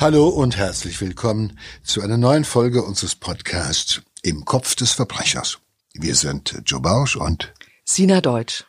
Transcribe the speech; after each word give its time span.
Hallo 0.00 0.28
und 0.28 0.56
herzlich 0.56 0.98
willkommen 1.02 1.58
zu 1.84 2.00
einer 2.00 2.16
neuen 2.16 2.46
Folge 2.46 2.82
unseres 2.82 3.14
Podcasts 3.14 4.00
Im 4.22 4.46
Kopf 4.46 4.74
des 4.74 4.92
Verbrechers. 4.92 5.58
Wir 5.92 6.14
sind 6.14 6.62
Joe 6.64 6.80
Bausch 6.80 7.16
und 7.16 7.52
Sina 7.84 8.22
Deutsch. 8.22 8.64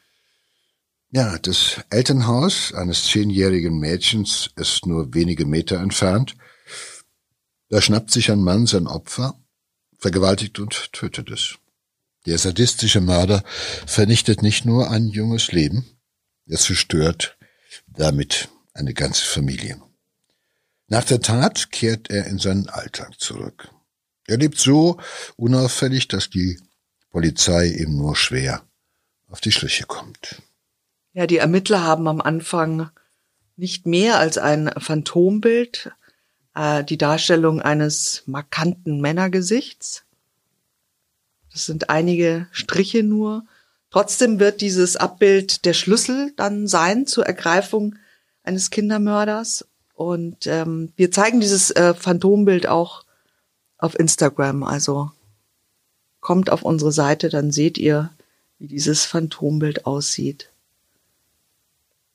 Ja, 1.10 1.40
das 1.40 1.86
Elternhaus 1.90 2.74
eines 2.74 3.06
zehnjährigen 3.06 3.80
Mädchens 3.80 4.50
ist 4.58 4.86
nur 4.86 5.14
wenige 5.14 5.46
Meter 5.46 5.80
entfernt. 5.80 6.36
Da 7.70 7.82
schnappt 7.82 8.12
sich 8.12 8.30
ein 8.30 8.44
Mann 8.44 8.68
sein 8.68 8.86
Opfer, 8.86 9.40
vergewaltigt 10.00 10.60
und 10.60 10.92
tötet 10.92 11.32
es. 11.32 11.56
Der 12.26 12.40
sadistische 12.40 13.00
Mörder 13.00 13.46
vernichtet 13.86 14.42
nicht 14.42 14.66
nur 14.66 14.92
ein 14.92 15.08
junges 15.08 15.54
Leben, 15.54 15.86
er 16.46 16.58
zerstört 16.58 17.38
damit 17.88 18.50
eine 18.74 18.94
ganze 18.94 19.24
Familie. 19.24 19.82
Nach 20.92 21.06
der 21.06 21.22
Tat 21.22 21.72
kehrt 21.72 22.10
er 22.10 22.26
in 22.26 22.38
seinen 22.38 22.68
Alltag 22.68 23.18
zurück. 23.18 23.70
Er 24.28 24.36
lebt 24.36 24.60
so 24.60 25.00
unauffällig, 25.38 26.10
dass 26.10 26.30
die 26.30 26.60
Polizei 27.12 27.68
ihm 27.68 27.96
nur 27.96 28.18
schwer 28.18 28.62
auf 29.30 29.40
die 29.40 29.54
Schliche 29.54 29.86
kommt. 29.86 30.42
Ja, 31.14 31.28
die 31.28 31.38
Ermittler 31.38 31.86
haben 31.86 32.10
am 32.10 32.20
Anfang 32.20 32.90
nicht 33.56 33.86
mehr 33.86 34.18
als 34.18 34.38
ein 34.38 34.70
Phantombild, 34.80 35.92
äh, 36.56 36.84
die 36.84 36.98
Darstellung 36.98 37.62
eines 37.62 38.24
markanten 38.26 39.00
Männergesichts. 39.00 40.04
Das 41.54 41.66
sind 41.68 41.90
einige 41.90 42.50
Striche 42.52 43.04
nur. 43.04 43.46
Trotzdem 43.92 44.42
wird 44.42 44.60
dieses 44.60 44.98
Abbild 44.98 45.64
der 45.64 45.74
Schlüssel 45.74 46.34
dann 46.36 46.68
sein 46.68 47.08
zur 47.08 47.26
Ergreifung 47.26 47.96
eines 48.44 48.72
Kindermörders. 48.72 49.71
Und 50.02 50.48
ähm, 50.48 50.92
wir 50.96 51.12
zeigen 51.12 51.42
dieses 51.42 51.70
äh, 51.70 51.94
Phantombild 51.94 52.66
auch 52.66 53.06
auf 53.78 54.00
Instagram. 54.00 54.64
Also 54.64 55.12
kommt 56.22 56.50
auf 56.50 56.64
unsere 56.64 56.92
Seite, 56.92 57.30
dann 57.30 57.52
seht 57.52 57.78
ihr, 57.78 58.10
wie 58.58 58.66
dieses 58.66 59.06
Phantombild 59.06 59.86
aussieht. 59.86 60.50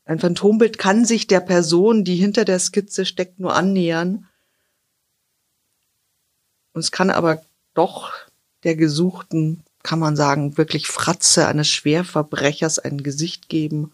Ein 0.04 0.18
Phantombild 0.18 0.78
kann 0.78 1.04
sich 1.04 1.28
der 1.28 1.38
Person, 1.38 2.02
die 2.02 2.16
hinter 2.16 2.44
der 2.44 2.58
Skizze 2.58 3.06
steckt, 3.06 3.38
nur 3.38 3.54
annähern. 3.54 4.26
Und 6.72 6.80
es 6.80 6.90
kann 6.90 7.10
aber 7.10 7.40
doch 7.74 8.10
der 8.64 8.74
gesuchten, 8.74 9.62
kann 9.84 10.00
man 10.00 10.16
sagen, 10.16 10.58
wirklich 10.58 10.88
Fratze 10.88 11.46
eines 11.46 11.68
Schwerverbrechers 11.68 12.80
ein 12.80 13.04
Gesicht 13.04 13.48
geben. 13.48 13.92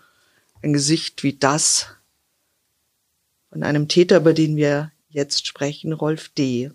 Ein 0.62 0.72
Gesicht 0.72 1.22
wie 1.22 1.34
das 1.34 1.88
von 3.52 3.62
einem 3.62 3.86
Täter, 3.86 4.16
über 4.16 4.32
den 4.32 4.56
wir 4.56 4.92
jetzt 5.10 5.46
sprechen, 5.46 5.92
Rolf 5.92 6.30
D. 6.30 6.70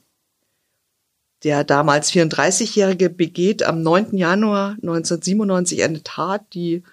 Der 1.44 1.64
damals 1.64 2.12
34-Jährige 2.12 3.10
begeht 3.10 3.64
am 3.64 3.82
9. 3.82 4.16
Januar 4.16 4.72
1997 4.74 5.84
eine 5.84 6.04
Tat, 6.04 6.54
die 6.54 6.84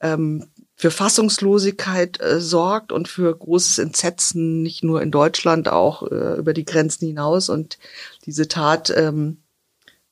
ähm, 0.00 0.46
für 0.76 0.90
Fassungslosigkeit 0.90 2.20
äh, 2.22 2.40
sorgt 2.40 2.90
und 2.90 3.06
für 3.06 3.36
großes 3.36 3.78
Entsetzen, 3.78 4.62
nicht 4.62 4.82
nur 4.82 5.02
in 5.02 5.10
Deutschland, 5.10 5.68
auch 5.68 6.10
äh, 6.10 6.38
über 6.38 6.54
die 6.54 6.64
Grenzen 6.64 7.06
hinaus. 7.06 7.50
Und 7.50 7.78
diese 8.24 8.48
Tat 8.48 8.90
ähm, 8.96 9.42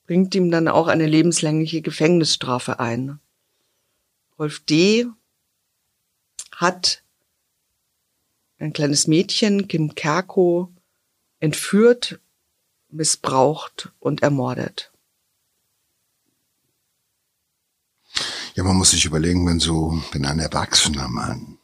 bringt 0.06 0.34
ihm 0.34 0.50
dann 0.50 0.68
auch 0.68 0.88
eine 0.88 1.06
lebenslängliche 1.06 1.80
Gefängnisstrafe 1.80 2.80
ein. 2.80 3.18
Rolf 4.38 4.60
D. 4.60 5.06
hat 6.52 7.02
ein 8.60 8.72
kleines 8.72 9.06
Mädchen, 9.06 9.68
Kim 9.68 9.94
Kerko, 9.94 10.72
entführt, 11.40 12.20
missbraucht 12.90 13.90
und 13.98 14.22
ermordet. 14.22 14.92
Ja, 18.54 18.64
man 18.64 18.76
muss 18.76 18.90
sich 18.90 19.04
überlegen, 19.04 19.46
wenn 19.46 19.60
so, 19.60 20.02
wenn 20.12 20.26
ein 20.26 20.38
erwachsener 20.38 21.08
Mann 21.08 21.58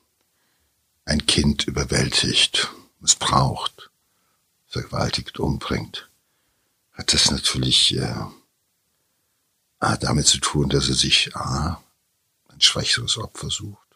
ein 1.04 1.26
Kind 1.26 1.64
überwältigt, 1.64 2.70
missbraucht, 3.00 3.90
vergewaltigt, 4.66 5.38
umbringt, 5.38 6.08
hat 6.92 7.12
das 7.12 7.30
natürlich 7.30 7.96
äh, 7.96 8.14
damit 9.78 10.26
zu 10.26 10.38
tun, 10.38 10.68
dass 10.68 10.88
er 10.88 10.94
sich 10.94 11.36
A, 11.36 11.82
ein 12.48 12.60
schwächeres 12.60 13.18
Opfer 13.18 13.50
sucht, 13.50 13.86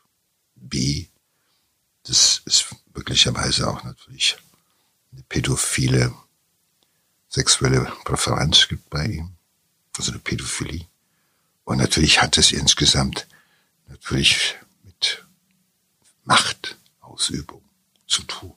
B, 0.54 1.06
das 2.04 2.42
ist 2.44 2.74
möglicherweise 3.00 3.66
auch 3.66 3.82
natürlich 3.82 4.36
eine 5.10 5.22
pädophile 5.22 6.12
sexuelle 7.30 7.90
Präferenz 8.04 8.68
gibt 8.68 8.90
bei 8.90 9.06
ihm, 9.06 9.30
also 9.96 10.12
eine 10.12 10.20
Pädophilie. 10.20 10.86
Und 11.64 11.78
natürlich 11.78 12.20
hat 12.20 12.36
es 12.36 12.52
insgesamt 12.52 13.26
natürlich 13.88 14.56
mit 14.82 15.24
Machtausübung 16.24 17.62
zu 18.06 18.22
tun. 18.24 18.52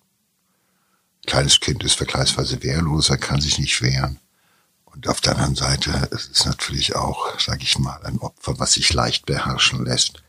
Ein 1.21 1.27
kleines 1.27 1.59
Kind 1.61 1.83
ist 1.83 1.95
vergleichsweise 1.95 2.61
wehrloser, 2.63 3.17
kann 3.17 3.39
sich 3.39 3.59
nicht 3.59 3.81
wehren. 3.81 4.19
Und 4.85 5.07
auf 5.07 5.21
der 5.21 5.33
anderen 5.33 5.55
Seite 5.55 6.09
ist 6.11 6.31
es 6.31 6.45
natürlich 6.45 6.95
auch, 6.95 7.39
sage 7.39 7.63
ich 7.63 7.79
mal, 7.79 8.03
ein 8.05 8.19
Opfer, 8.19 8.59
was 8.59 8.73
sich 8.73 8.91
leicht 8.91 9.25
beherrschen 9.25 9.85
lässt. 9.85 10.22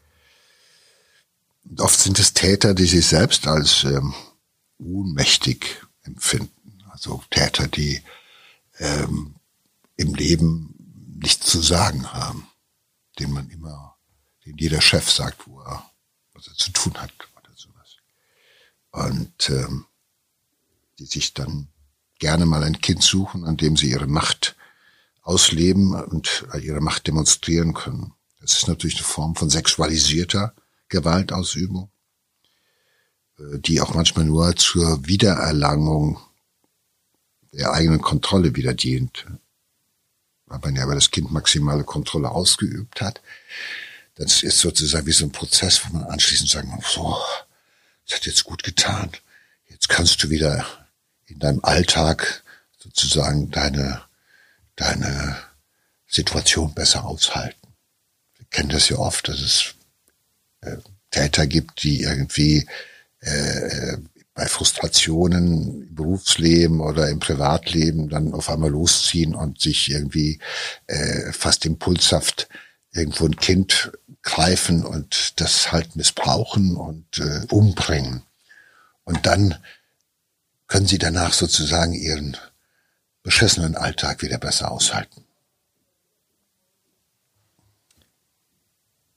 Oft 1.79 1.99
sind 1.99 2.19
es 2.19 2.35
Täter, 2.35 2.75
die 2.75 2.87
sich 2.87 3.07
selbst 3.07 3.47
als 3.47 3.85
ähm, 3.85 4.15
ohnmächtig 4.79 5.83
empfinden. 6.03 6.83
Also 6.91 7.23
Täter, 7.31 7.69
die 7.69 8.03
ähm, 8.79 9.37
im 9.97 10.15
Leben 10.15 10.75
nichts 11.21 11.47
zu 11.47 11.61
sagen 11.61 12.13
haben 12.13 12.47
den 13.19 13.33
man 13.33 13.49
immer, 13.51 13.97
den 14.45 14.57
jeder 14.57 14.81
Chef 14.81 15.11
sagt, 15.11 15.47
wo 15.47 15.61
er, 15.61 15.91
was 16.35 16.49
er 16.49 16.55
zu 16.55 16.71
tun 16.73 16.95
hat 16.95 17.13
oder 17.37 17.51
sowas. 17.55 17.97
Und 18.91 19.51
ähm, 19.51 19.87
die 20.99 21.07
sich 21.07 21.35
dann 21.35 21.69
gerne 22.19 22.47
mal 22.47 22.63
ein 22.63 22.81
Kind 22.81 23.03
suchen, 23.03 23.45
an 23.45 23.57
dem 23.57 23.77
sie 23.77 23.91
ihre 23.91 24.07
Macht 24.07 24.57
ausleben 25.23 25.95
und 25.95 26.47
ihre 26.61 26.81
Macht 26.81 27.07
demonstrieren 27.07 27.75
können. 27.75 28.13
Das 28.41 28.53
ist 28.53 28.69
natürlich 28.69 28.97
eine 28.97 29.05
Form 29.05 29.35
von 29.35 29.51
sexualisierter 29.51 30.55
Gewaltausübung, 30.95 31.91
äh, 33.39 33.59
die 33.59 33.81
auch 33.81 33.95
manchmal 33.95 34.25
nur 34.25 34.57
zur 34.57 35.07
Wiedererlangung 35.07 36.19
der 37.53 37.73
eigenen 37.73 38.01
Kontrolle 38.01 38.57
wieder 38.57 38.75
dient 38.75 39.27
weil 40.47 40.59
man 40.71 40.77
ja 40.77 40.85
über 40.85 40.95
das 40.95 41.11
Kind 41.11 41.31
maximale 41.31 41.85
Kontrolle 41.85 42.31
ausgeübt 42.31 43.01
hat. 43.01 43.21
Das 44.17 44.43
ist 44.43 44.61
sozusagen 44.61 45.07
wie 45.07 45.13
so 45.13 45.25
ein 45.25 45.33
Prozess, 45.33 45.85
wo 45.85 45.97
man 45.97 46.05
anschließend 46.05 46.51
sagen 46.51 46.79
so, 46.87 47.17
das 48.07 48.17
hat 48.17 48.27
jetzt 48.27 48.45
gut 48.45 48.63
getan. 48.63 49.11
Jetzt 49.69 49.89
kannst 49.89 50.23
du 50.23 50.31
wieder 50.31 50.65
in 51.27 51.39
deinem 51.39 51.61
Alltag 51.65 52.45
sozusagen 52.79 53.51
deine, 53.51 54.03
deine 54.77 55.37
Situation 56.07 56.75
besser 56.75 57.05
aushalten. 57.05 57.75
Wir 58.37 58.47
kennen 58.51 58.69
das 58.69 58.89
ja 58.89 58.99
oft, 58.99 59.27
dass 59.27 59.41
es 59.41 59.74
äh, 60.65 60.77
Täter 61.11 61.47
gibt, 61.47 61.83
die 61.83 62.03
irgendwie 62.03 62.67
äh, 63.21 63.99
bei 64.35 64.47
Frustrationen 64.47 65.87
im 65.87 65.95
Berufsleben 65.95 66.81
oder 66.81 67.09
im 67.09 67.21
Privatleben 67.21 68.09
dann 68.09 68.33
auf 68.35 68.51
einmal 68.51 68.71
losziehen 68.71 69.35
und 69.35 69.61
sich 69.61 69.91
irgendwie 69.91 70.41
äh, 70.89 71.33
fast 71.33 71.65
impulshaft 71.65 72.49
irgendwo 72.93 73.27
ein 73.27 73.37
Kind 73.37 73.93
greifen 74.23 74.85
und 74.85 75.41
das 75.41 75.71
halt 75.71 75.95
missbrauchen 75.97 76.77
und 76.77 77.19
äh, 77.19 77.47
umbringen. 77.51 78.23
Und 79.05 79.27
dann 79.27 79.57
können 80.67 80.87
sie 80.87 80.99
danach 80.99 81.33
sozusagen 81.33 81.93
ihren 81.93 82.37
beschissenen 83.23 83.77
Alltag 83.77 84.23
wieder 84.23 84.39
besser 84.39 84.71
aushalten. 84.71 85.24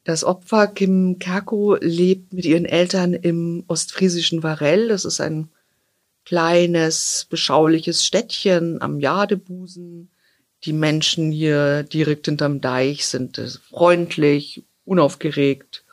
Das 0.08 0.24
Opfer 0.24 0.68
Kim 0.68 1.20
Kerko 1.20 1.76
lebt 1.82 2.32
mit 2.32 2.46
ihren 2.46 2.64
Eltern 2.64 3.14
im 3.14 3.66
ostfriesischen 3.68 4.42
Varell. 4.42 4.88
Das 4.88 5.04
ist 5.04 5.20
ein 5.20 5.50
kleines, 6.24 7.28
beschauliches 7.30 8.06
Städtchen 8.06 8.82
am 8.82 9.02
Jadebusen. 9.02 10.10
Die 10.64 10.72
Menschen 10.72 11.34
hier 11.34 11.84
direkt 11.84 12.28
hinterm 12.28 12.62
Deich 12.62 13.06
sind 13.06 13.60
freundlich, 13.70 14.64
unaufgeregt. 14.86 15.84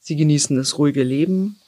Sie 0.00 0.16
genießen 0.16 0.58
das 0.58 0.76
ruhige 0.76 1.02
Leben. 1.02 1.58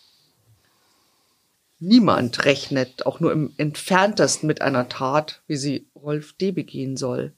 Niemand 1.79 2.45
rechnet 2.45 3.07
auch 3.07 3.19
nur 3.19 3.33
im 3.33 3.55
entferntesten 3.57 4.47
mit 4.47 4.61
einer 4.61 4.91
Tat, 4.91 5.41
wie 5.47 5.57
sie 5.57 5.87
Rolf 5.97 6.35
D. 6.35 6.53
begehen 6.53 6.99
soll. 6.99 7.33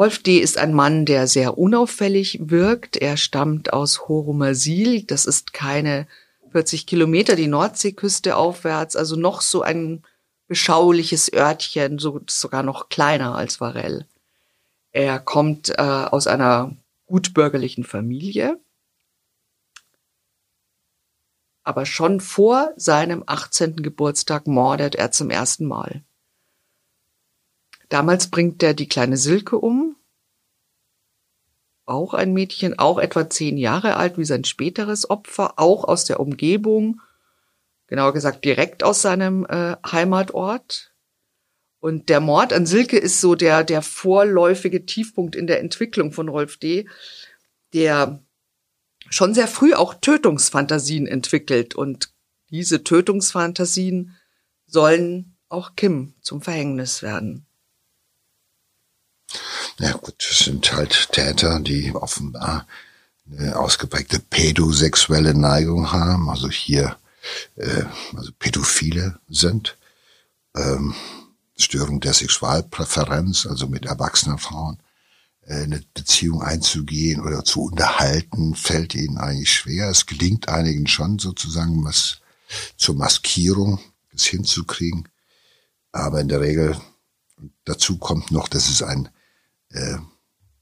Rolf 0.00 0.22
D. 0.22 0.38
ist 0.38 0.56
ein 0.56 0.72
Mann, 0.72 1.04
der 1.04 1.26
sehr 1.26 1.58
unauffällig 1.58 2.38
wirkt. 2.40 2.96
Er 2.96 3.18
stammt 3.18 3.74
aus 3.74 4.08
Horomersil. 4.08 5.02
Das 5.02 5.26
ist 5.26 5.52
keine 5.52 6.06
40 6.52 6.86
Kilometer 6.86 7.36
die 7.36 7.48
Nordseeküste 7.48 8.34
aufwärts, 8.34 8.96
also 8.96 9.16
noch 9.16 9.42
so 9.42 9.60
ein 9.60 10.02
beschauliches 10.48 11.30
Örtchen, 11.30 11.98
so, 11.98 12.18
sogar 12.26 12.62
noch 12.62 12.88
kleiner 12.88 13.34
als 13.34 13.60
Varell. 13.60 14.06
Er 14.90 15.18
kommt 15.18 15.68
äh, 15.68 15.82
aus 15.82 16.26
einer 16.26 16.74
gutbürgerlichen 17.04 17.84
Familie, 17.84 18.58
aber 21.62 21.84
schon 21.84 22.22
vor 22.22 22.72
seinem 22.76 23.22
18. 23.26 23.76
Geburtstag 23.76 24.46
mordet 24.46 24.94
er 24.94 25.12
zum 25.12 25.28
ersten 25.28 25.66
Mal. 25.66 26.02
Damals 27.90 28.28
bringt 28.28 28.62
er 28.62 28.72
die 28.72 28.88
kleine 28.88 29.16
Silke 29.16 29.58
um, 29.58 29.89
auch 31.90 32.14
ein 32.14 32.32
Mädchen, 32.32 32.78
auch 32.78 32.98
etwa 32.98 33.28
zehn 33.28 33.58
Jahre 33.58 33.96
alt 33.96 34.16
wie 34.16 34.24
sein 34.24 34.44
späteres 34.44 35.10
Opfer, 35.10 35.54
auch 35.58 35.84
aus 35.84 36.04
der 36.04 36.20
Umgebung, 36.20 37.00
genauer 37.86 38.12
gesagt 38.12 38.44
direkt 38.44 38.82
aus 38.82 39.02
seinem 39.02 39.44
äh, 39.46 39.76
Heimatort. 39.84 40.92
Und 41.80 42.08
der 42.08 42.20
Mord 42.20 42.52
an 42.52 42.66
Silke 42.66 42.98
ist 42.98 43.20
so 43.20 43.34
der, 43.34 43.64
der 43.64 43.82
vorläufige 43.82 44.86
Tiefpunkt 44.86 45.34
in 45.34 45.46
der 45.46 45.60
Entwicklung 45.60 46.12
von 46.12 46.28
Rolf 46.28 46.58
D., 46.58 46.88
der 47.72 48.22
schon 49.08 49.34
sehr 49.34 49.48
früh 49.48 49.74
auch 49.74 49.94
Tötungsfantasien 49.94 51.06
entwickelt. 51.06 51.74
Und 51.74 52.12
diese 52.50 52.84
Tötungsfantasien 52.84 54.16
sollen 54.66 55.36
auch 55.48 55.74
Kim 55.74 56.14
zum 56.20 56.42
Verhängnis 56.42 57.02
werden. 57.02 57.46
Ja 59.80 59.92
gut, 59.92 60.14
das 60.18 60.40
sind 60.40 60.70
halt 60.74 61.08
Täter, 61.12 61.58
die 61.58 61.94
offenbar 61.94 62.66
eine 63.30 63.56
ausgeprägte 63.56 64.18
pädosexuelle 64.18 65.32
Neigung 65.32 65.90
haben, 65.90 66.28
also 66.28 66.50
hier 66.50 66.98
äh, 67.56 67.84
also 68.14 68.30
Pädophile 68.38 69.18
sind. 69.30 69.78
Ähm, 70.54 70.94
Störung 71.56 72.00
der 72.00 72.12
Sexualpräferenz, 72.12 73.46
also 73.46 73.68
mit 73.68 73.86
erwachsenen 73.86 74.36
Frauen 74.36 74.78
äh, 75.46 75.62
eine 75.62 75.82
Beziehung 75.94 76.42
einzugehen 76.42 77.22
oder 77.22 77.42
zu 77.42 77.62
unterhalten, 77.62 78.54
fällt 78.54 78.94
ihnen 78.94 79.16
eigentlich 79.16 79.50
schwer. 79.50 79.88
Es 79.88 80.04
gelingt 80.04 80.50
einigen 80.50 80.88
schon 80.88 81.18
sozusagen 81.18 81.82
was 81.86 82.20
zur 82.76 82.96
Maskierung, 82.96 83.80
das 84.12 84.24
hinzukriegen. 84.24 85.08
Aber 85.90 86.20
in 86.20 86.28
der 86.28 86.42
Regel 86.42 86.78
dazu 87.64 87.96
kommt 87.96 88.30
noch, 88.30 88.46
dass 88.46 88.68
es 88.68 88.82
ein 88.82 89.08
äh, 89.70 89.98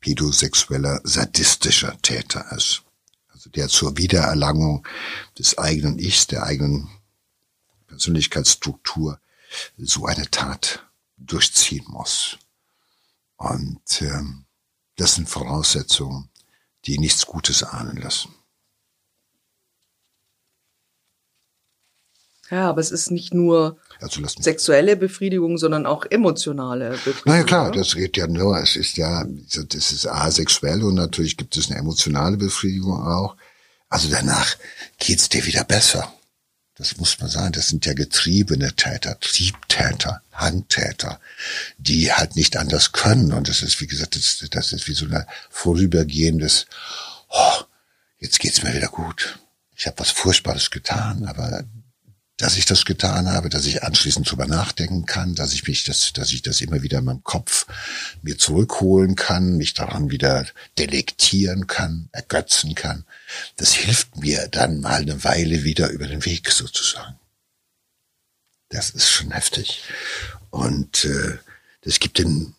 pädosexueller, 0.00 1.00
sadistischer 1.04 2.00
Täter 2.02 2.50
ist. 2.52 2.82
Also 3.28 3.50
der 3.50 3.68
zur 3.68 3.96
Wiedererlangung 3.96 4.86
des 5.38 5.58
eigenen 5.58 5.98
Ichs, 5.98 6.26
der 6.26 6.44
eigenen 6.44 6.88
Persönlichkeitsstruktur 7.86 9.20
so 9.76 10.06
eine 10.06 10.30
Tat 10.30 10.86
durchziehen 11.16 11.84
muss. 11.88 12.38
Und 13.36 14.02
ähm, 14.02 14.44
das 14.96 15.14
sind 15.14 15.28
Voraussetzungen, 15.28 16.30
die 16.84 16.98
nichts 16.98 17.26
Gutes 17.26 17.62
ahnen 17.62 17.96
lassen. 17.96 18.34
Ja, 22.50 22.68
aber 22.68 22.80
es 22.80 22.90
ist 22.90 23.10
nicht 23.10 23.34
nur 23.34 23.78
also 24.00 24.22
sexuelle 24.40 24.96
Befriedigung, 24.96 25.58
sondern 25.58 25.86
auch 25.86 26.06
emotionale 26.08 26.90
Befriedigung. 26.90 27.32
Naja 27.32 27.44
klar, 27.44 27.72
das 27.72 27.94
geht 27.94 28.16
ja 28.16 28.26
nur, 28.26 28.58
es 28.58 28.76
ist 28.76 28.96
ja, 28.96 29.24
das 29.24 29.92
ist 29.92 30.06
asexuell 30.06 30.82
und 30.82 30.94
natürlich 30.94 31.36
gibt 31.36 31.56
es 31.56 31.70
eine 31.70 31.78
emotionale 31.78 32.36
Befriedigung 32.36 33.02
auch. 33.02 33.36
Also 33.88 34.08
danach 34.08 34.56
geht's 34.98 35.28
dir 35.28 35.44
wieder 35.46 35.64
besser. 35.64 36.12
Das 36.76 36.96
muss 36.96 37.18
man 37.18 37.28
sagen, 37.28 37.52
das 37.52 37.68
sind 37.68 37.86
ja 37.86 37.92
getriebene 37.92 38.72
Täter, 38.74 39.18
Triebtäter, 39.18 40.22
Handtäter, 40.30 41.20
die 41.76 42.12
halt 42.12 42.36
nicht 42.36 42.56
anders 42.56 42.92
können. 42.92 43.32
Und 43.32 43.48
das 43.48 43.62
ist, 43.62 43.80
wie 43.80 43.88
gesagt, 43.88 44.14
das, 44.14 44.48
das 44.48 44.72
ist 44.72 44.86
wie 44.86 44.94
so 44.94 45.06
ein 45.06 45.26
vorübergehendes, 45.50 46.66
oh, 47.30 47.62
jetzt 48.20 48.38
geht's 48.38 48.62
mir 48.62 48.72
wieder 48.74 48.88
gut. 48.88 49.40
Ich 49.74 49.88
habe 49.88 49.98
was 49.98 50.10
Furchtbares 50.10 50.70
getan, 50.70 51.24
aber 51.26 51.64
dass 52.38 52.56
ich 52.56 52.66
das 52.66 52.84
getan 52.84 53.28
habe, 53.28 53.48
dass 53.48 53.66
ich 53.66 53.82
anschließend 53.82 54.30
drüber 54.30 54.46
nachdenken 54.46 55.06
kann, 55.06 55.34
dass 55.34 55.52
ich 55.52 55.66
mich 55.66 55.84
das, 55.84 56.12
dass 56.12 56.32
ich 56.32 56.42
das 56.42 56.60
immer 56.60 56.82
wieder 56.82 57.00
in 57.00 57.04
meinem 57.04 57.24
Kopf 57.24 57.66
mir 58.22 58.38
zurückholen 58.38 59.16
kann, 59.16 59.56
mich 59.56 59.74
daran 59.74 60.10
wieder 60.10 60.46
delektieren 60.78 61.66
kann, 61.66 62.08
ergötzen 62.12 62.76
kann. 62.76 63.04
Das 63.56 63.74
hilft 63.74 64.16
mir 64.16 64.46
dann 64.48 64.80
mal 64.80 65.02
eine 65.02 65.24
Weile 65.24 65.64
wieder 65.64 65.90
über 65.90 66.06
den 66.06 66.24
Weg 66.24 66.50
sozusagen. 66.50 67.18
Das 68.68 68.90
ist 68.90 69.10
schon 69.10 69.32
heftig. 69.32 69.82
Und 70.50 71.04
äh, 71.04 71.38
das 71.82 71.98
gibt 71.98 72.18
den 72.18 72.54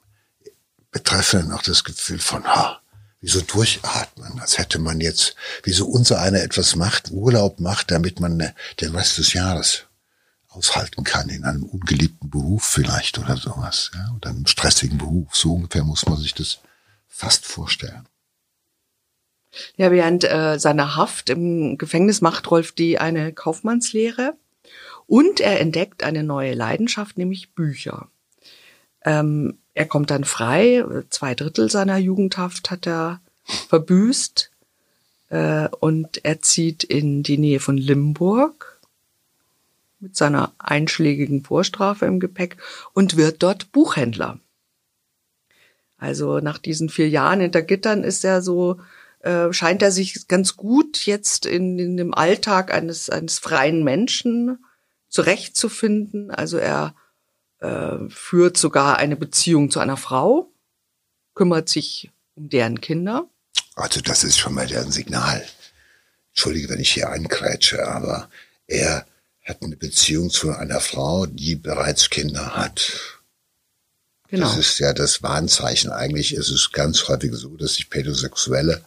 Betreffenden 0.91 1.53
auch 1.53 1.63
das 1.63 1.85
Gefühl 1.85 2.19
von, 2.19 2.43
ha, 2.43 2.78
wie 3.21 3.29
so 3.29 3.41
durchatmen, 3.41 4.39
als 4.39 4.57
hätte 4.57 4.79
man 4.79 5.01
jetzt, 5.01 5.35
wie 5.63 5.73
so 5.73 5.85
unser 5.85 6.21
einer 6.21 6.41
etwas 6.41 6.75
macht, 6.75 7.11
Urlaub 7.11 7.59
macht, 7.59 7.91
damit 7.91 8.19
man 8.19 8.39
äh, 8.39 8.53
den 8.79 8.95
Rest 8.95 9.17
des 9.17 9.33
Jahres 9.33 9.85
aushalten 10.47 11.03
kann 11.03 11.29
in 11.29 11.43
einem 11.43 11.63
ungeliebten 11.63 12.29
Beruf 12.29 12.65
vielleicht 12.65 13.19
oder 13.19 13.37
sowas, 13.37 13.91
ja, 13.93 14.13
oder 14.15 14.29
einem 14.29 14.47
stressigen 14.47 14.97
Beruf. 14.97 15.35
So 15.35 15.53
ungefähr 15.53 15.83
muss 15.83 16.05
man 16.05 16.17
sich 16.17 16.33
das 16.33 16.59
fast 17.07 17.45
vorstellen. 17.45 18.07
Ja, 19.77 19.91
während 19.91 20.23
äh, 20.23 20.57
seiner 20.59 20.95
Haft 20.95 21.29
im 21.29 21.77
Gefängnis 21.77 22.21
macht 22.21 22.49
Rolf 22.49 22.71
D. 22.73 22.97
eine 22.97 23.33
Kaufmannslehre 23.33 24.35
und 25.07 25.39
er 25.39 25.59
entdeckt 25.59 26.03
eine 26.03 26.23
neue 26.23 26.53
Leidenschaft, 26.53 27.17
nämlich 27.17 27.53
Bücher. 27.53 28.09
Ähm, 29.03 29.59
er 29.79 29.85
kommt 29.85 30.11
dann 30.11 30.25
frei, 30.25 30.83
zwei 31.09 31.35
Drittel 31.35 31.71
seiner 31.71 31.97
Jugendhaft 31.97 32.69
hat 32.69 32.85
er 32.85 33.21
verbüßt 33.45 34.51
äh, 35.29 35.69
und 35.79 36.25
er 36.25 36.41
zieht 36.41 36.83
in 36.83 37.23
die 37.23 37.37
Nähe 37.37 37.61
von 37.61 37.77
Limburg 37.77 38.81
mit 40.01 40.17
seiner 40.17 40.51
einschlägigen 40.59 41.45
Vorstrafe 41.45 42.07
im 42.07 42.19
Gepäck 42.19 42.57
und 42.91 43.15
wird 43.15 43.41
dort 43.41 43.71
Buchhändler. 43.71 44.41
Also 45.97 46.39
nach 46.39 46.57
diesen 46.57 46.89
vier 46.89 47.07
Jahren 47.07 47.39
hinter 47.39 47.61
Gittern 47.61 48.03
ist 48.03 48.25
er 48.25 48.41
so, 48.41 48.81
äh, 49.21 49.53
scheint 49.53 49.81
er 49.81 49.93
sich 49.93 50.27
ganz 50.27 50.57
gut 50.57 51.05
jetzt 51.05 51.45
in, 51.45 51.79
in 51.79 51.95
dem 51.95 52.13
Alltag 52.13 52.73
eines, 52.73 53.09
eines 53.09 53.39
freien 53.39 53.85
Menschen 53.85 54.61
zurechtzufinden. 55.07 56.31
Also 56.31 56.57
er 56.57 56.95
äh, 57.59 58.09
führt 58.09 58.57
sogar 58.57 58.97
eine 58.97 59.15
Beziehung 59.15 59.71
zu 59.71 59.79
einer 59.79 59.97
Frau, 59.97 60.51
kümmert 61.33 61.69
sich 61.69 62.11
um 62.35 62.49
deren 62.49 62.81
Kinder. 62.81 63.27
Also 63.75 64.01
das 64.01 64.23
ist 64.23 64.37
schon 64.37 64.53
mal 64.53 64.67
deren 64.67 64.91
Signal. 64.91 65.45
Entschuldige, 66.29 66.69
wenn 66.69 66.79
ich 66.79 66.91
hier 66.91 67.09
einkrätsche, 67.09 67.87
aber 67.87 68.29
er 68.67 69.05
hat 69.43 69.61
eine 69.63 69.77
Beziehung 69.77 70.29
zu 70.29 70.51
einer 70.51 70.79
Frau, 70.79 71.25
die 71.25 71.55
bereits 71.55 72.09
Kinder 72.09 72.55
hat. 72.55 73.19
Genau. 74.29 74.45
Das 74.45 74.57
ist 74.57 74.79
ja 74.79 74.93
das 74.93 75.23
Warnzeichen. 75.23 75.91
Eigentlich 75.91 76.35
ist 76.35 76.49
es 76.49 76.71
ganz 76.71 77.07
häufig 77.07 77.33
so, 77.33 77.57
dass 77.57 77.75
sich 77.75 77.89
Pädosexuelle 77.89 78.83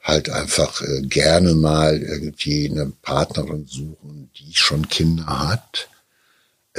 halt 0.00 0.30
einfach 0.30 0.80
äh, 0.82 1.02
gerne 1.02 1.54
mal 1.54 2.00
irgendwie 2.00 2.70
eine 2.70 2.86
Partnerin 3.02 3.66
suchen, 3.66 4.30
die 4.38 4.54
schon 4.54 4.88
Kinder 4.88 5.48
hat 5.48 5.88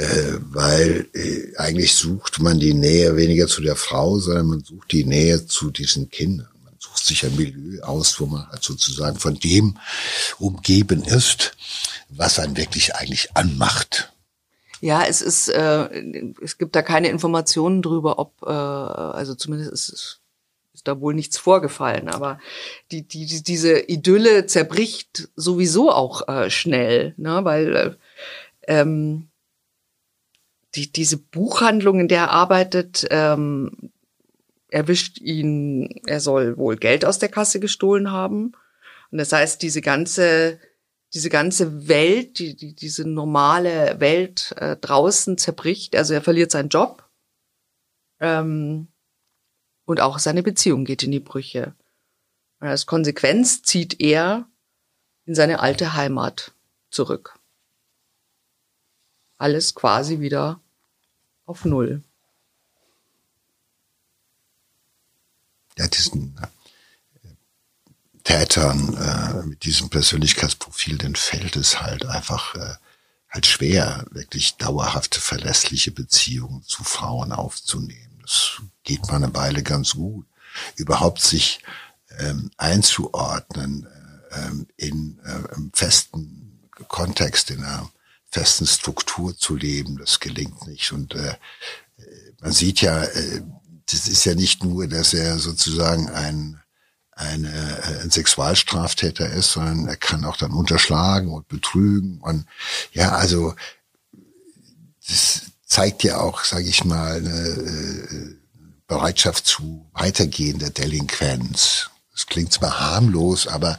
äh, 0.00 0.38
weil 0.40 1.08
äh, 1.12 1.54
eigentlich 1.58 1.94
sucht 1.94 2.40
man 2.40 2.58
die 2.58 2.72
Nähe 2.72 3.16
weniger 3.16 3.46
zu 3.46 3.60
der 3.60 3.76
Frau, 3.76 4.18
sondern 4.18 4.46
man 4.46 4.64
sucht 4.64 4.92
die 4.92 5.04
Nähe 5.04 5.46
zu 5.46 5.70
diesen 5.70 6.08
Kindern. 6.08 6.48
Man 6.64 6.74
sucht 6.78 7.04
sich 7.04 7.26
ein 7.26 7.36
Milieu 7.36 7.82
aus, 7.82 8.18
wo 8.18 8.24
man 8.24 8.48
halt 8.48 8.62
sozusagen 8.62 9.18
von 9.18 9.34
dem 9.34 9.76
umgeben 10.38 11.02
ist, 11.04 11.52
was 12.08 12.38
einen 12.38 12.56
wirklich 12.56 12.94
eigentlich 12.94 13.36
anmacht. 13.36 14.10
Ja, 14.80 15.04
es 15.04 15.20
ist, 15.20 15.48
äh, 15.48 16.32
es 16.42 16.56
gibt 16.56 16.74
da 16.74 16.80
keine 16.80 17.08
Informationen 17.08 17.82
drüber, 17.82 18.18
ob, 18.18 18.42
äh, 18.42 18.46
also 18.46 19.34
zumindest 19.34 19.72
ist 19.72 19.88
es 19.90 20.20
ist 20.72 20.88
da 20.88 20.98
wohl 21.00 21.12
nichts 21.12 21.36
vorgefallen, 21.36 22.08
aber 22.08 22.38
die, 22.90 23.02
die, 23.02 23.42
diese 23.42 23.80
Idylle 23.80 24.46
zerbricht 24.46 25.28
sowieso 25.36 25.92
auch 25.92 26.26
äh, 26.26 26.48
schnell, 26.48 27.12
ne, 27.18 27.40
weil 27.42 27.76
äh, 27.76 27.94
ähm, 28.66 29.29
die, 30.74 30.92
diese 30.92 31.16
Buchhandlung, 31.16 32.00
in 32.00 32.08
der 32.08 32.20
er 32.20 32.30
arbeitet, 32.30 33.06
ähm, 33.10 33.92
erwischt 34.68 35.18
ihn, 35.18 36.00
er 36.06 36.20
soll 36.20 36.56
wohl 36.56 36.76
Geld 36.76 37.04
aus 37.04 37.18
der 37.18 37.28
Kasse 37.28 37.60
gestohlen 37.60 38.10
haben. 38.12 38.52
Und 39.10 39.18
das 39.18 39.32
heißt, 39.32 39.62
diese 39.62 39.80
ganze, 39.80 40.60
diese 41.12 41.28
ganze 41.28 41.88
Welt, 41.88 42.38
die, 42.38 42.54
die, 42.54 42.74
diese 42.74 43.08
normale 43.08 43.98
Welt 43.98 44.54
äh, 44.58 44.76
draußen 44.76 45.38
zerbricht. 45.38 45.96
Also 45.96 46.14
er 46.14 46.22
verliert 46.22 46.52
seinen 46.52 46.68
Job. 46.68 47.08
Ähm, 48.20 48.88
und 49.86 50.00
auch 50.00 50.20
seine 50.20 50.44
Beziehung 50.44 50.84
geht 50.84 51.02
in 51.02 51.10
die 51.10 51.18
Brüche. 51.18 51.74
Und 52.60 52.68
als 52.68 52.86
Konsequenz 52.86 53.62
zieht 53.62 54.00
er 54.00 54.48
in 55.24 55.34
seine 55.34 55.58
alte 55.58 55.94
Heimat 55.94 56.52
zurück. 56.90 57.39
Alles 59.40 59.74
quasi 59.74 60.20
wieder 60.20 60.60
auf 61.46 61.64
Null. 61.64 62.02
Ja, 65.78 65.88
diesen 65.88 66.38
äh, 67.22 67.28
Tätern 68.22 68.94
äh, 68.98 69.46
mit 69.46 69.64
diesem 69.64 69.88
Persönlichkeitsprofil, 69.88 70.98
den 70.98 71.16
fällt 71.16 71.56
es 71.56 71.80
halt 71.80 72.04
einfach 72.04 72.54
äh, 72.54 72.74
halt 73.30 73.46
schwer, 73.46 74.04
wirklich 74.10 74.58
dauerhafte, 74.58 75.22
verlässliche 75.22 75.90
Beziehungen 75.90 76.62
zu 76.64 76.84
Frauen 76.84 77.32
aufzunehmen. 77.32 78.18
Das 78.20 78.60
geht 78.82 79.06
mal 79.06 79.14
eine 79.14 79.34
Weile 79.34 79.62
ganz 79.62 79.92
gut. 79.94 80.26
Überhaupt 80.76 81.22
sich 81.22 81.62
ähm, 82.18 82.50
einzuordnen 82.58 83.86
äh, 84.32 84.48
ähm, 84.48 84.66
in 84.76 85.18
äh, 85.24 85.70
festen 85.72 86.68
Kontext, 86.88 87.50
in 87.50 87.64
einer 87.64 87.90
festen 88.30 88.66
Struktur 88.66 89.36
zu 89.36 89.56
leben, 89.56 89.98
das 89.98 90.20
gelingt 90.20 90.66
nicht. 90.66 90.92
Und 90.92 91.14
äh, 91.14 91.34
man 92.40 92.52
sieht 92.52 92.80
ja, 92.80 93.02
äh, 93.04 93.42
das 93.90 94.06
ist 94.06 94.24
ja 94.24 94.34
nicht 94.34 94.64
nur, 94.64 94.86
dass 94.86 95.12
er 95.14 95.38
sozusagen 95.38 96.08
ein, 96.10 96.60
eine, 97.12 97.50
äh, 97.50 98.02
ein 98.02 98.10
Sexualstraftäter 98.10 99.28
ist, 99.30 99.52
sondern 99.52 99.88
er 99.88 99.96
kann 99.96 100.24
auch 100.24 100.36
dann 100.36 100.52
unterschlagen 100.52 101.28
und 101.28 101.48
betrügen. 101.48 102.20
Und 102.20 102.46
ja, 102.92 103.12
also 103.12 103.54
das 105.06 105.42
zeigt 105.66 106.04
ja 106.04 106.18
auch, 106.18 106.44
sage 106.44 106.68
ich 106.68 106.84
mal, 106.84 107.16
eine 107.16 107.30
äh, 107.30 108.36
Bereitschaft 108.86 109.46
zu 109.46 109.86
weitergehender 109.92 110.70
Delinquenz. 110.70 111.90
Das 112.12 112.26
klingt 112.26 112.52
zwar 112.52 112.80
harmlos, 112.80 113.46
aber 113.46 113.78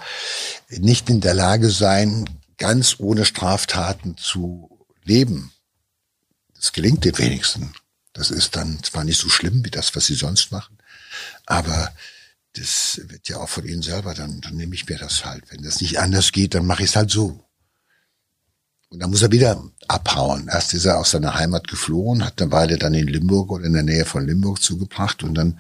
nicht 0.70 1.10
in 1.10 1.22
der 1.22 1.34
Lage 1.34 1.70
sein, 1.70 2.29
ganz 2.62 2.98
ohne 3.00 3.25
Straftaten 3.25 4.18
zu 4.18 4.70
leben. 5.03 5.51
Das 6.53 6.74
gelingt 6.74 7.03
den 7.06 7.18
wenigsten. 7.18 7.74
Das 8.13 8.30
ist 8.30 8.56
dann 8.56 8.84
zwar 8.84 9.03
nicht 9.03 9.20
so 9.20 9.30
schlimm 9.30 9.65
wie 9.65 9.72
das, 9.72 9.96
was 9.96 10.06
sie 10.06 10.13
sonst 10.13 10.51
machen, 10.51 10.77
aber 11.48 11.91
das 12.53 13.01
wird 13.06 13.27
ja 13.30 13.38
auch 13.38 13.50
von 13.50 13.65
ihnen 13.65 13.82
selber, 13.82 14.13
dann, 14.13 14.41
dann 14.41 14.58
nehme 14.58 14.75
ich 14.75 14.88
mir 14.88 15.00
das 15.00 15.25
halt. 15.25 15.44
Wenn 15.50 15.63
das 15.63 15.82
nicht 15.82 15.98
anders 15.98 16.32
geht, 16.32 16.53
dann 16.53 16.68
mache 16.68 16.84
ich 16.84 16.89
es 16.89 16.96
halt 16.96 17.10
so. 17.10 17.44
Und 18.89 19.00
dann 19.00 19.10
muss 19.10 19.24
er 19.24 19.32
wieder 19.32 19.63
abhauen. 19.88 20.48
Erst 20.48 20.75
ist 20.75 20.86
er 20.86 21.00
aus 21.00 21.12
seiner 21.12 21.34
Heimat 21.34 21.68
geflohen, 21.68 22.24
hat 22.24 22.39
eine 22.39 22.51
Weile 22.51 22.77
dann 22.77 22.94
in 22.94 23.08
Limburg 23.08 23.50
oder 23.50 23.65
in 23.65 23.74
der 23.74 23.84
Nähe 23.84 24.06
von 24.06 24.27
Limburg 24.27 24.62
zugebracht 24.62 25.24
und 25.24 25.34
dann 25.34 25.60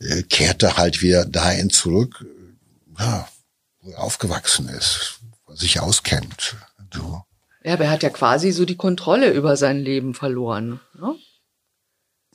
äh, 0.00 0.24
kehrt 0.24 0.64
er 0.64 0.76
halt 0.76 1.02
wieder 1.02 1.24
dahin 1.24 1.70
zurück, 1.70 2.24
ja, 2.98 3.28
wo 3.80 3.90
er 3.92 4.00
aufgewachsen 4.00 4.68
ist, 4.70 5.20
sich 5.54 5.80
auskennt. 5.80 6.56
So. 6.92 7.22
Ja, 7.64 7.74
aber 7.74 7.84
er 7.84 7.90
hat 7.90 8.02
ja 8.02 8.10
quasi 8.10 8.50
so 8.50 8.64
die 8.64 8.76
Kontrolle 8.76 9.30
über 9.32 9.56
sein 9.56 9.78
Leben 9.78 10.14
verloren. 10.14 10.80
Ne? 10.98 11.14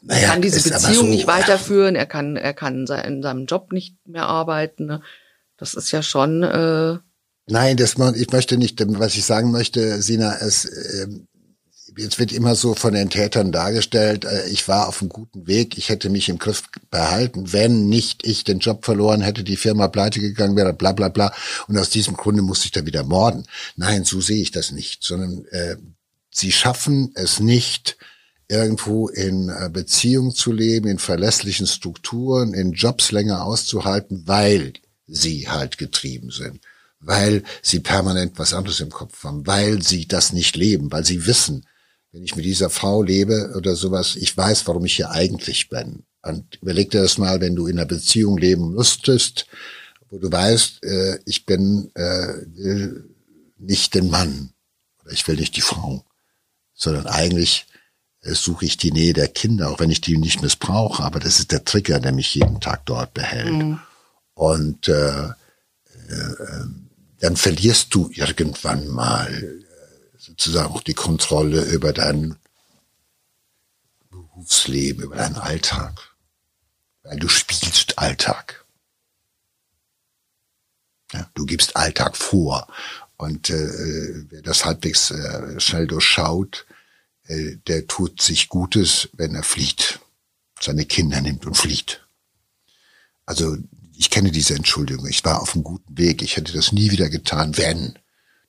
Naja, 0.02 0.22
er 0.22 0.28
kann 0.30 0.42
diese 0.42 0.70
Beziehung 0.70 1.08
so, 1.08 1.12
nicht 1.12 1.28
weiterführen, 1.28 1.96
er 1.96 2.06
kann, 2.06 2.38
er 2.38 2.54
kann 2.54 2.86
in 2.88 3.22
seinem 3.22 3.46
Job 3.46 3.72
nicht 3.72 3.96
mehr 4.08 4.28
arbeiten. 4.28 4.86
Ne? 4.86 5.02
Das 5.58 5.74
ist 5.74 5.92
ja 5.92 6.02
schon. 6.02 6.44
Äh 6.44 6.98
Nein, 7.50 7.78
das 7.78 7.96
ich 8.16 8.32
möchte 8.32 8.58
nicht, 8.58 8.82
was 9.00 9.16
ich 9.16 9.26
sagen 9.26 9.52
möchte, 9.52 10.02
Sina, 10.02 10.36
es 10.38 10.66
äh, 10.66 11.08
jetzt 11.98 12.20
wird 12.20 12.32
immer 12.32 12.56
so 12.56 12.75
von 12.75 12.94
den 12.94 13.10
Tätern 13.10 13.51
dargestellt, 13.51 14.25
äh, 14.25 14.48
ich 14.50 14.68
war 14.68 14.88
auf 14.88 15.01
einem 15.01 15.10
guten 15.10 15.48
Weg, 15.48 15.77
ich 15.77 15.89
hätte 15.89 16.10
mich 16.10 16.30
im 16.30 16.38
Griff 16.38 16.63
behalten, 16.89 17.51
wenn 17.54 17.88
nicht 17.89 18.25
ich 18.25 18.44
den 18.44 18.60
Job 18.60 18.86
verloren 18.86 19.22
hätte, 19.22 19.44
die 19.44 19.58
Firma 19.58 19.88
pleite 19.88 20.20
gegangen 20.20 20.56
wäre, 20.56 20.74
bla 20.74 20.92
bla 20.92 21.10
bla. 21.10 21.34
Und 21.68 21.77
aus 21.77 21.89
diesem 21.89 22.16
Grunde 22.16 22.42
musste 22.42 22.66
ich 22.66 22.72
da 22.72 22.86
wieder 22.86 23.04
morden. 23.04 23.46
Nein, 23.75 24.04
so 24.04 24.22
sehe 24.22 24.42
ich 24.42 24.51
das 24.51 24.72
nicht, 24.72 25.04
sondern 25.04 25.46
äh, 25.51 25.77
sie 26.32 26.51
schaffen 26.51 27.12
es 27.16 27.39
nicht, 27.39 27.98
irgendwo 28.50 29.10
in 29.10 29.50
äh, 29.50 29.70
Beziehung 29.70 30.34
zu 30.34 30.51
leben, 30.51 30.88
in 30.88 31.00
verlässlichen 31.00 31.68
Strukturen, 31.68 32.54
in 32.54 32.72
Jobs 32.72 33.12
länger 33.12 33.44
auszuhalten, 33.44 34.24
weil 34.25 34.74
sie 35.06 35.50
halt 35.50 35.77
getrieben 35.77 36.32
sind, 36.32 36.62
weil 37.00 37.44
sie 37.62 37.80
permanent 37.80 38.39
was 38.39 38.54
anderes 38.54 38.80
im 38.80 38.89
Kopf 38.89 39.24
haben, 39.24 39.46
weil 39.48 39.82
sie 39.82 40.08
das 40.08 40.32
nicht 40.32 40.56
leben, 40.56 40.92
weil 40.92 41.06
sie 41.06 41.25
wissen, 41.25 41.66
wenn 42.12 42.24
ich 42.24 42.36
mit 42.36 42.46
dieser 42.46 42.70
Frau 42.70 43.04
lebe 43.04 43.54
oder 43.56 43.76
sowas, 43.76 44.16
ich 44.16 44.36
weiß, 44.36 44.68
warum 44.68 44.86
ich 44.86 44.96
hier 44.96 45.12
eigentlich 45.12 45.70
bin. 45.70 46.04
Und 46.22 46.58
überleg 46.62 46.92
dir 46.92 47.02
das 47.02 47.18
mal, 47.18 47.42
wenn 47.42 47.56
du 47.56 47.68
in 47.68 47.78
einer 47.78 47.88
Beziehung 47.88 48.38
leben 48.38 48.74
müsstest, 48.74 49.48
wo 50.10 50.18
du 50.18 50.32
weißt, 50.32 50.84
äh, 50.84 51.20
ich 51.26 51.46
bin 51.46 51.92
äh, 51.96 52.34
nicht 53.58 53.94
den 53.94 54.10
Mann 54.10 54.52
oder 55.04 55.14
ich 55.14 55.28
will 55.28 55.36
nicht 55.36 55.56
die 55.56 55.62
Frau, 55.62 56.06
sondern 56.74 57.08
eigentlich 57.08 57.66
äh, 58.22 58.34
suche 58.34 58.66
ich 58.66 58.78
die 58.78 58.92
Nähe 58.92 59.14
der 59.14 59.28
Kinder, 59.28 59.70
auch 59.70 59.80
wenn 59.80 59.92
ich 59.92 60.02
die 60.02 60.18
nicht 60.18 60.42
missbrauche, 60.42 61.04
aber 61.04 61.20
das 61.20 61.40
ist 61.40 61.52
der 61.52 61.66
Trigger, 61.66 62.00
der 62.00 62.12
mich 62.12 62.34
jeden 62.36 62.60
Tag 62.62 62.86
dort 62.86 63.14
behält. 63.14 63.54
Mhm. 63.54 63.80
Und 64.34 64.88
äh, 64.88 65.26
äh, 65.28 65.34
dann 67.20 67.36
verlierst 67.36 67.94
du 67.94 68.10
irgendwann 68.14 68.88
mal 68.88 69.34
äh, 69.34 69.67
sozusagen 70.27 70.74
auch 70.74 70.84
die 70.84 70.93
Kontrolle 70.93 71.63
über 71.63 71.93
dein 71.93 72.36
Berufsleben, 74.10 75.03
über 75.03 75.15
deinen 75.15 75.38
Alltag. 75.38 76.15
Weil 77.03 77.17
du 77.17 77.29
spielst 77.29 77.98
Alltag. 77.98 78.65
Ja, 81.13 81.29
du 81.34 81.46
gibst 81.46 81.77
Alltag 81.77 82.17
vor. 82.17 82.67
Und 83.15 83.50
äh, 83.50 84.25
wer 84.29 84.41
das 84.41 84.65
halbwegs 84.65 85.12
äh, 85.12 85.60
schnell 85.62 85.88
durchschaut, 85.88 86.65
äh, 87.27 87.55
der 87.67 87.88
tut 87.88 88.22
sich 88.22 88.50
Gutes, 88.50 89.10
wenn 89.13 89.34
er 89.34 89.43
flieht, 89.43 90.00
seine 90.60 90.86
Kinder 90.86 91.22
nimmt 91.22 91.46
und 91.46 91.55
flieht. 91.55 92.05
Also 93.25 93.57
ich 93.96 94.10
kenne 94.10 94.31
diese 94.31 94.55
Entschuldigung. 94.55 95.07
Ich 95.07 95.24
war 95.24 95.41
auf 95.41 95.55
einem 95.55 95.63
guten 95.63 95.98
Weg. 95.98 96.22
Ich 96.22 96.36
hätte 96.36 96.51
das 96.51 96.74
nie 96.74 96.91
wieder 96.91 97.10
getan, 97.10 97.57
wenn. 97.57 97.98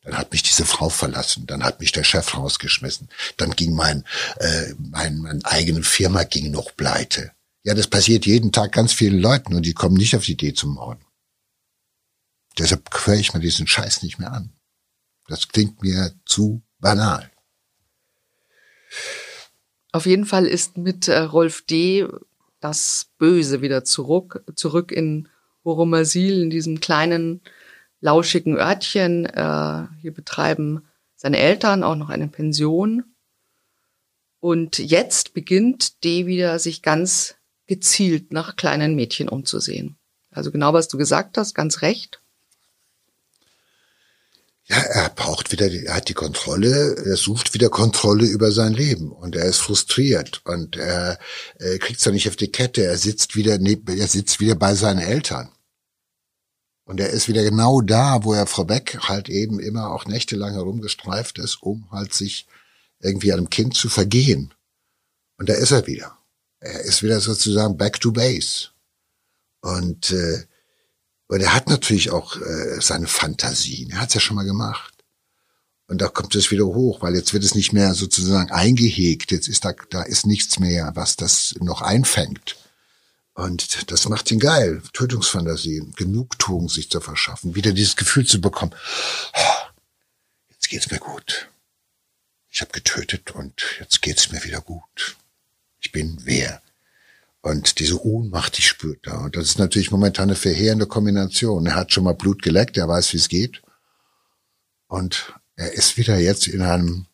Dann 0.08 0.16
hat 0.16 0.32
mich 0.32 0.42
diese 0.42 0.64
Frau 0.64 0.88
verlassen, 0.88 1.46
dann 1.46 1.62
hat 1.62 1.80
mich 1.80 1.92
der 1.92 2.02
Chef 2.02 2.34
rausgeschmissen, 2.34 3.10
dann 3.36 3.50
ging 3.50 3.74
mein, 3.74 4.06
äh, 4.38 4.72
mein, 4.78 5.18
mein 5.18 5.44
eigene 5.44 5.82
Firma 5.82 6.24
ging 6.24 6.50
noch 6.50 6.74
pleite. 6.74 7.32
Ja, 7.62 7.74
das 7.74 7.88
passiert 7.88 8.24
jeden 8.24 8.50
Tag 8.50 8.72
ganz 8.72 8.94
vielen 8.94 9.18
Leuten 9.18 9.54
und 9.54 9.66
die 9.66 9.74
kommen 9.74 9.98
nicht 9.98 10.16
auf 10.16 10.24
die 10.24 10.32
Idee 10.32 10.54
zum 10.54 10.74
Morden. 10.74 11.04
Deshalb 12.56 12.88
höre 13.04 13.16
ich 13.16 13.34
mir 13.34 13.40
diesen 13.40 13.66
Scheiß 13.66 14.02
nicht 14.02 14.18
mehr 14.18 14.32
an. 14.32 14.54
Das 15.26 15.48
klingt 15.48 15.82
mir 15.82 16.14
zu 16.24 16.62
banal. 16.78 17.30
Auf 19.92 20.06
jeden 20.06 20.24
Fall 20.24 20.46
ist 20.46 20.78
mit 20.78 21.06
äh, 21.08 21.18
Rolf 21.18 21.66
D. 21.66 22.08
das 22.60 23.10
Böse 23.18 23.60
wieder 23.60 23.84
zurück, 23.84 24.42
zurück 24.56 24.90
in 24.90 25.28
Horomasil, 25.66 26.40
in 26.40 26.48
diesem 26.48 26.80
kleinen, 26.80 27.42
lauschigen 28.00 28.56
Örtchen. 28.56 29.26
Äh, 29.26 29.86
hier 30.00 30.12
betreiben 30.12 30.82
seine 31.16 31.38
Eltern 31.38 31.82
auch 31.82 31.96
noch 31.96 32.08
eine 32.08 32.28
Pension. 32.28 33.04
Und 34.40 34.78
jetzt 34.78 35.34
beginnt 35.34 36.04
D 36.04 36.26
wieder 36.26 36.58
sich 36.58 36.82
ganz 36.82 37.34
gezielt 37.66 38.32
nach 38.32 38.56
kleinen 38.56 38.94
Mädchen 38.94 39.28
umzusehen. 39.28 39.96
Also 40.30 40.50
genau, 40.52 40.72
was 40.72 40.88
du 40.88 40.96
gesagt 40.96 41.36
hast, 41.36 41.54
ganz 41.54 41.82
recht. 41.82 42.20
Ja, 44.66 44.76
er 44.76 45.08
braucht 45.08 45.50
wieder, 45.50 45.70
er 45.70 45.94
hat 45.94 46.10
die 46.10 46.14
Kontrolle, 46.14 46.94
er 46.96 47.16
sucht 47.16 47.54
wieder 47.54 47.70
Kontrolle 47.70 48.26
über 48.26 48.52
sein 48.52 48.74
Leben 48.74 49.10
und 49.10 49.34
er 49.34 49.46
ist 49.46 49.58
frustriert 49.58 50.42
und 50.44 50.76
er, 50.76 51.18
er 51.58 51.78
kriegt 51.78 52.00
es 52.00 52.06
nicht 52.06 52.28
auf 52.28 52.36
die 52.36 52.52
Kette. 52.52 52.84
Er 52.84 52.98
sitzt 52.98 53.34
wieder 53.34 53.56
neben, 53.58 53.98
er 53.98 54.06
sitzt 54.06 54.40
wieder 54.40 54.54
bei 54.54 54.74
seinen 54.74 54.98
Eltern. 54.98 55.50
Und 56.88 57.00
er 57.00 57.10
ist 57.10 57.28
wieder 57.28 57.44
genau 57.44 57.82
da, 57.82 58.24
wo 58.24 58.32
er 58.32 58.46
vorweg 58.46 58.98
halt 59.02 59.28
eben 59.28 59.60
immer 59.60 59.90
auch 59.90 60.06
nächtelang 60.06 60.54
herumgestreift 60.54 61.38
ist, 61.38 61.62
um 61.62 61.86
halt 61.90 62.14
sich 62.14 62.46
irgendwie 62.98 63.30
einem 63.30 63.50
Kind 63.50 63.74
zu 63.74 63.90
vergehen. 63.90 64.54
Und 65.36 65.50
da 65.50 65.52
ist 65.52 65.70
er 65.70 65.86
wieder. 65.86 66.16
Er 66.60 66.80
ist 66.80 67.02
wieder 67.02 67.20
sozusagen 67.20 67.76
back 67.76 68.00
to 68.00 68.10
base. 68.10 68.70
Und 69.60 70.12
äh, 70.12 70.44
und 71.26 71.42
er 71.42 71.54
hat 71.54 71.68
natürlich 71.68 72.10
auch 72.10 72.40
äh, 72.40 72.80
seine 72.80 73.06
Fantasien. 73.06 73.90
Er 73.90 74.00
hat 74.00 74.08
es 74.08 74.14
ja 74.14 74.20
schon 74.20 74.36
mal 74.36 74.46
gemacht. 74.46 74.94
Und 75.86 76.00
da 76.00 76.08
kommt 76.08 76.34
es 76.34 76.50
wieder 76.50 76.64
hoch, 76.64 77.02
weil 77.02 77.14
jetzt 77.14 77.34
wird 77.34 77.44
es 77.44 77.54
nicht 77.54 77.74
mehr 77.74 77.92
sozusagen 77.92 78.50
eingehegt. 78.50 79.30
Jetzt 79.30 79.46
ist 79.46 79.66
da, 79.66 79.74
da 79.90 80.02
ist 80.02 80.26
nichts 80.26 80.58
mehr, 80.58 80.92
was 80.94 81.16
das 81.16 81.54
noch 81.60 81.82
einfängt. 81.82 82.56
Und 83.38 83.92
das 83.92 84.08
macht 84.08 84.32
ihn 84.32 84.40
geil. 84.40 84.82
Tötungsfantasien, 84.92 85.92
Genugtuung 85.94 86.68
sich 86.68 86.90
zu 86.90 87.00
verschaffen, 87.00 87.54
wieder 87.54 87.72
dieses 87.72 87.94
Gefühl 87.94 88.26
zu 88.26 88.40
bekommen. 88.40 88.74
Jetzt 90.50 90.68
geht's 90.68 90.90
mir 90.90 90.98
gut. 90.98 91.48
Ich 92.50 92.62
habe 92.62 92.72
getötet 92.72 93.30
und 93.30 93.62
jetzt 93.78 94.02
geht's 94.02 94.32
mir 94.32 94.42
wieder 94.42 94.60
gut. 94.60 95.16
Ich 95.78 95.92
bin 95.92 96.18
wer? 96.24 96.60
Und 97.40 97.78
diese 97.78 98.04
Ohnmacht, 98.04 98.58
die 98.58 98.62
spürt 98.62 99.06
da. 99.06 99.18
Und 99.18 99.36
das 99.36 99.44
ist 99.44 99.58
natürlich 99.60 99.92
momentan 99.92 100.30
eine 100.30 100.34
verheerende 100.34 100.88
Kombination. 100.88 101.66
Er 101.66 101.76
hat 101.76 101.92
schon 101.92 102.02
mal 102.02 102.14
Blut 102.14 102.42
geleckt, 102.42 102.76
er 102.76 102.88
weiß, 102.88 103.12
wie 103.12 103.18
es 103.18 103.28
geht. 103.28 103.62
Und 104.88 105.32
er 105.54 105.74
ist 105.74 105.96
wieder 105.96 106.18
jetzt 106.18 106.48
in 106.48 106.62
einem, 106.62 107.06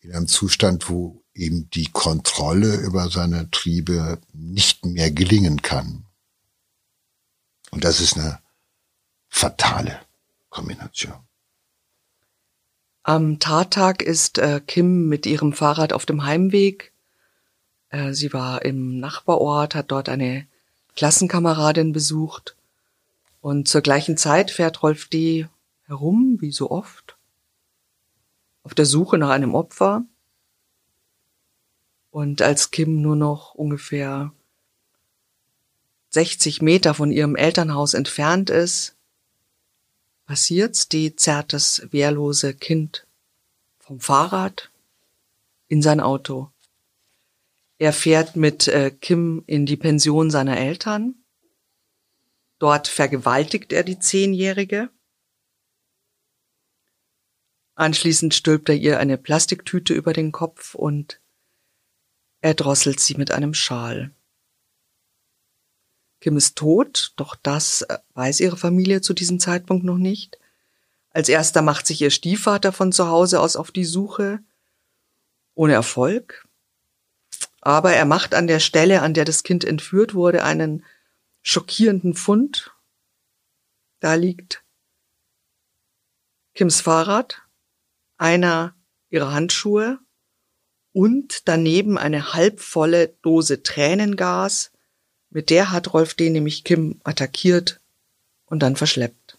in 0.00 0.12
einem 0.12 0.28
Zustand, 0.28 0.90
wo 0.90 1.24
ihm 1.36 1.68
die 1.70 1.86
Kontrolle 1.86 2.76
über 2.76 3.08
seine 3.10 3.50
Triebe 3.50 4.18
nicht 4.32 4.84
mehr 4.84 5.10
gelingen 5.10 5.62
kann. 5.62 6.06
Und 7.70 7.84
das 7.84 8.00
ist 8.00 8.16
eine 8.16 8.40
fatale 9.28 10.00
Kombination. 10.48 11.14
Am 13.02 13.38
Tattag 13.38 14.02
ist 14.02 14.38
äh, 14.38 14.60
Kim 14.66 15.08
mit 15.08 15.26
ihrem 15.26 15.52
Fahrrad 15.52 15.92
auf 15.92 16.06
dem 16.06 16.24
Heimweg. 16.24 16.92
Äh, 17.90 18.14
sie 18.14 18.32
war 18.32 18.64
im 18.64 18.98
Nachbarort, 18.98 19.74
hat 19.74 19.92
dort 19.92 20.08
eine 20.08 20.46
Klassenkameradin 20.96 21.92
besucht. 21.92 22.56
Und 23.40 23.68
zur 23.68 23.82
gleichen 23.82 24.16
Zeit 24.16 24.50
fährt 24.50 24.82
Rolf 24.82 25.08
D. 25.08 25.46
herum, 25.84 26.38
wie 26.40 26.50
so 26.50 26.70
oft, 26.70 27.16
auf 28.64 28.74
der 28.74 28.86
Suche 28.86 29.18
nach 29.18 29.30
einem 29.30 29.54
Opfer. 29.54 30.04
Und 32.16 32.40
als 32.40 32.70
Kim 32.70 33.02
nur 33.02 33.14
noch 33.14 33.54
ungefähr 33.54 34.32
60 36.08 36.62
Meter 36.62 36.94
von 36.94 37.12
ihrem 37.12 37.36
Elternhaus 37.36 37.92
entfernt 37.92 38.48
ist, 38.48 38.96
passiert's, 40.24 40.88
die 40.88 41.14
zerrt 41.14 41.52
das 41.52 41.88
wehrlose 41.90 42.54
Kind 42.54 43.06
vom 43.80 44.00
Fahrrad 44.00 44.70
in 45.68 45.82
sein 45.82 46.00
Auto. 46.00 46.50
Er 47.76 47.92
fährt 47.92 48.34
mit 48.34 48.66
äh, 48.66 48.92
Kim 48.92 49.44
in 49.46 49.66
die 49.66 49.76
Pension 49.76 50.30
seiner 50.30 50.56
Eltern. 50.56 51.16
Dort 52.58 52.88
vergewaltigt 52.88 53.74
er 53.74 53.84
die 53.84 53.98
Zehnjährige. 53.98 54.88
Anschließend 57.74 58.32
stülpt 58.32 58.70
er 58.70 58.76
ihr 58.76 58.98
eine 59.00 59.18
Plastiktüte 59.18 59.92
über 59.92 60.14
den 60.14 60.32
Kopf 60.32 60.74
und 60.74 61.20
er 62.46 62.54
drosselt 62.54 63.00
sie 63.00 63.16
mit 63.16 63.32
einem 63.32 63.54
Schal. 63.54 64.12
Kim 66.20 66.36
ist 66.36 66.56
tot, 66.56 67.12
doch 67.16 67.34
das 67.34 67.82
äh, 67.82 67.98
weiß 68.14 68.38
ihre 68.38 68.56
Familie 68.56 69.00
zu 69.00 69.14
diesem 69.14 69.40
Zeitpunkt 69.40 69.84
noch 69.84 69.98
nicht. 69.98 70.38
Als 71.10 71.28
erster 71.28 71.60
macht 71.60 71.88
sich 71.88 72.00
ihr 72.00 72.10
Stiefvater 72.10 72.72
von 72.72 72.92
zu 72.92 73.08
Hause 73.08 73.40
aus 73.40 73.56
auf 73.56 73.72
die 73.72 73.84
Suche. 73.84 74.38
Ohne 75.56 75.72
Erfolg. 75.72 76.46
Aber 77.62 77.94
er 77.94 78.04
macht 78.04 78.32
an 78.32 78.46
der 78.46 78.60
Stelle, 78.60 79.02
an 79.02 79.12
der 79.12 79.24
das 79.24 79.42
Kind 79.42 79.64
entführt 79.64 80.14
wurde, 80.14 80.44
einen 80.44 80.84
schockierenden 81.42 82.14
Fund. 82.14 82.76
Da 83.98 84.14
liegt 84.14 84.62
Kims 86.54 86.80
Fahrrad, 86.80 87.42
einer 88.18 88.76
ihrer 89.10 89.32
Handschuhe 89.32 89.98
und 90.96 91.46
daneben 91.46 91.98
eine 91.98 92.32
halbvolle 92.32 93.08
Dose 93.20 93.62
Tränengas. 93.62 94.70
Mit 95.28 95.50
der 95.50 95.70
hat 95.70 95.92
Rolf 95.92 96.14
D. 96.14 96.30
nämlich 96.30 96.64
Kim 96.64 97.02
attackiert 97.04 97.80
und 98.46 98.60
dann 98.60 98.76
verschleppt. 98.76 99.36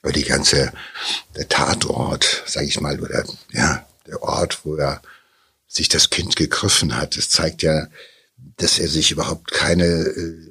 Aber 0.00 0.12
die 0.12 0.24
ganze, 0.24 0.72
der 1.36 1.46
Tatort, 1.46 2.42
sag 2.46 2.64
ich 2.64 2.80
mal, 2.80 2.98
oder 3.00 3.22
ja, 3.52 3.86
der 4.06 4.22
Ort, 4.22 4.64
wo 4.64 4.76
er 4.76 5.02
sich 5.66 5.90
das 5.90 6.08
Kind 6.08 6.36
gegriffen 6.36 6.96
hat, 6.96 7.18
das 7.18 7.28
zeigt 7.28 7.62
ja, 7.62 7.88
dass 8.56 8.78
er 8.78 8.88
sich 8.88 9.10
überhaupt 9.10 9.50
keine, 9.50 9.84
äh, 9.84 10.48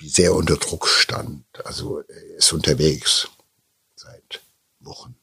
sehr 0.00 0.34
unter 0.34 0.56
Druck 0.56 0.88
stand. 0.88 1.44
Also 1.64 2.00
er 2.00 2.38
ist 2.38 2.52
unterwegs 2.52 3.28
seit 3.94 4.40
Wochen. 4.80 5.14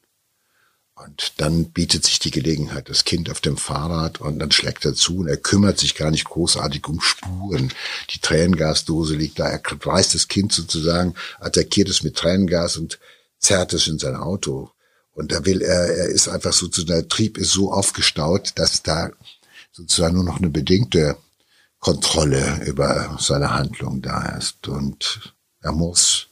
Und 0.96 1.34
dann 1.36 1.72
bietet 1.72 2.06
sich 2.06 2.18
die 2.20 2.30
Gelegenheit, 2.30 2.88
das 2.88 3.04
Kind 3.04 3.30
auf 3.30 3.42
dem 3.42 3.58
Fahrrad 3.58 4.22
und 4.22 4.38
dann 4.38 4.50
schlägt 4.50 4.86
er 4.86 4.94
zu 4.94 5.18
und 5.18 5.28
er 5.28 5.36
kümmert 5.36 5.78
sich 5.78 5.94
gar 5.94 6.10
nicht 6.10 6.24
großartig 6.24 6.86
um 6.88 7.02
Spuren. 7.02 7.70
Die 8.10 8.18
Tränengasdose 8.18 9.14
liegt 9.14 9.38
da, 9.38 9.46
er 9.46 9.60
reißt 9.62 10.14
das 10.14 10.28
Kind 10.28 10.52
sozusagen, 10.52 11.14
attackiert 11.38 11.90
es 11.90 12.02
mit 12.02 12.16
Tränengas 12.16 12.78
und 12.78 12.98
zerrt 13.38 13.74
es 13.74 13.86
in 13.88 13.98
sein 13.98 14.16
Auto. 14.16 14.70
Und 15.12 15.32
da 15.32 15.44
will 15.44 15.60
er, 15.60 15.86
er 15.86 16.06
ist 16.06 16.28
einfach 16.28 16.54
sozusagen, 16.54 16.88
der 16.88 17.08
Trieb 17.08 17.36
ist 17.36 17.50
so 17.50 17.70
aufgestaut, 17.70 18.52
dass 18.56 18.82
da 18.82 19.10
sozusagen 19.72 20.14
nur 20.14 20.24
noch 20.24 20.38
eine 20.38 20.48
bedingte 20.50 21.18
Kontrolle 21.78 22.64
über 22.64 23.18
seine 23.20 23.52
Handlung 23.52 24.00
da 24.00 24.36
ist. 24.38 24.66
Und 24.66 25.34
er 25.60 25.72
muss 25.72 26.28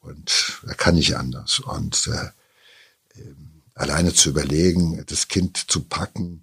und 0.00 0.60
er 0.66 0.74
kann 0.74 0.96
nicht 0.96 1.16
anders. 1.16 1.60
Und 1.60 2.08
äh, 2.08 3.22
alleine 3.74 4.14
zu 4.14 4.30
überlegen, 4.30 5.04
das 5.06 5.28
Kind 5.28 5.70
zu 5.70 5.82
packen 5.82 6.42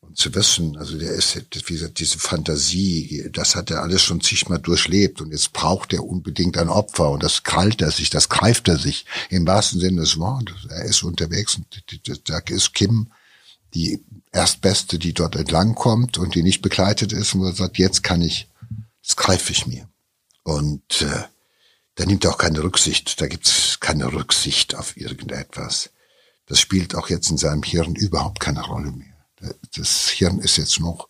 und 0.00 0.16
zu 0.16 0.34
wissen, 0.34 0.76
also 0.76 0.98
der 0.98 1.12
ist, 1.12 1.36
wie 1.36 1.74
gesagt, 1.74 1.98
diese 1.98 2.18
Fantasie, 2.18 3.28
das 3.32 3.56
hat 3.56 3.70
er 3.70 3.82
alles 3.82 4.02
schon 4.02 4.20
zigmal 4.20 4.60
durchlebt 4.60 5.20
und 5.20 5.32
jetzt 5.32 5.52
braucht 5.52 5.92
er 5.92 6.04
unbedingt 6.04 6.56
ein 6.58 6.68
Opfer 6.68 7.10
und 7.10 7.22
das 7.22 7.42
krallt 7.42 7.82
er 7.82 7.90
sich, 7.90 8.10
das 8.10 8.28
greift 8.28 8.68
er 8.68 8.78
sich 8.78 9.06
im 9.30 9.46
wahrsten 9.46 9.80
Sinne 9.80 10.02
des 10.02 10.18
Wortes. 10.18 10.66
Er 10.68 10.84
ist 10.84 11.02
unterwegs 11.02 11.56
und 11.56 11.66
da 12.28 12.38
ist 12.38 12.74
Kim 12.74 13.10
die 13.74 14.04
erstbeste, 14.32 14.98
die 14.98 15.12
dort 15.12 15.36
entlang 15.36 15.74
kommt 15.74 16.18
und 16.18 16.34
die 16.34 16.42
nicht 16.42 16.62
begleitet 16.62 17.12
ist 17.12 17.34
und 17.34 17.56
sagt, 17.56 17.78
jetzt 17.78 18.02
kann 18.02 18.22
ich, 18.22 18.48
das 19.04 19.16
greife 19.16 19.52
ich 19.52 19.66
mir. 19.66 19.88
Und 20.44 21.02
äh, 21.02 21.24
da 21.96 22.04
nimmt 22.04 22.24
er 22.24 22.30
auch 22.30 22.38
keine 22.38 22.62
Rücksicht, 22.62 23.20
da 23.20 23.26
gibt's 23.26 23.80
keine 23.80 24.12
Rücksicht 24.12 24.76
auf 24.76 24.96
irgendetwas 24.96 25.90
das 26.46 26.60
spielt 26.60 26.94
auch 26.94 27.08
jetzt 27.08 27.30
in 27.30 27.36
seinem 27.36 27.62
Hirn 27.62 27.94
überhaupt 27.94 28.40
keine 28.40 28.64
Rolle 28.64 28.92
mehr. 28.92 29.54
Das 29.76 30.08
Hirn 30.08 30.38
ist 30.38 30.56
jetzt 30.56 30.80
noch 30.80 31.08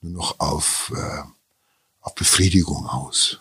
nur 0.00 0.12
noch 0.12 0.40
auf, 0.40 0.92
äh, 0.94 1.22
auf 2.00 2.14
Befriedigung 2.14 2.86
aus. 2.86 3.40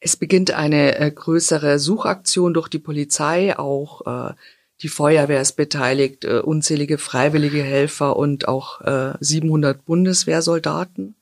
Es 0.00 0.16
beginnt 0.16 0.52
eine 0.52 0.98
äh, 0.98 1.10
größere 1.10 1.78
Suchaktion 1.78 2.54
durch 2.54 2.68
die 2.68 2.78
Polizei, 2.78 3.58
auch 3.58 4.30
äh, 4.30 4.34
die 4.80 4.88
Feuerwehr 4.88 5.40
ist 5.40 5.52
beteiligt, 5.52 6.24
äh, 6.24 6.40
unzählige 6.40 6.98
freiwillige 6.98 7.62
Helfer 7.62 8.16
und 8.16 8.46
auch 8.46 8.80
äh, 8.82 9.14
700 9.20 9.84
Bundeswehrsoldaten 9.84 11.16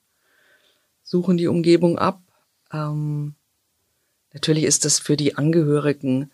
suchen 1.02 1.36
die 1.36 1.46
Umgebung 1.46 1.98
ab. 1.98 2.20
Ähm, 2.72 3.34
natürlich 4.32 4.64
ist 4.64 4.84
das 4.84 4.98
für 4.98 5.16
die 5.16 5.36
Angehörigen 5.36 6.30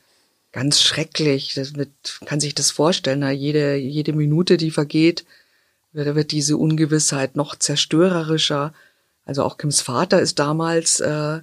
ganz 0.53 0.83
schrecklich. 0.83 1.55
Das 1.55 1.75
wird, 1.77 2.21
kann 2.25 2.41
sich 2.41 2.55
das 2.55 2.71
vorstellen. 2.71 3.21
Na, 3.21 3.31
jede, 3.31 3.77
jede 3.77 4.13
Minute, 4.13 4.57
die 4.57 4.71
vergeht, 4.71 5.25
wird, 5.93 6.15
wird 6.15 6.33
diese 6.33 6.57
Ungewissheit 6.57 7.37
noch 7.37 7.57
zerstörerischer. 7.57 8.73
Also 9.25 9.43
auch 9.43 9.59
Kims 9.59 9.81
Vater 9.81 10.21
ist 10.21 10.39
damals 10.39 11.01
äh, 11.01 11.41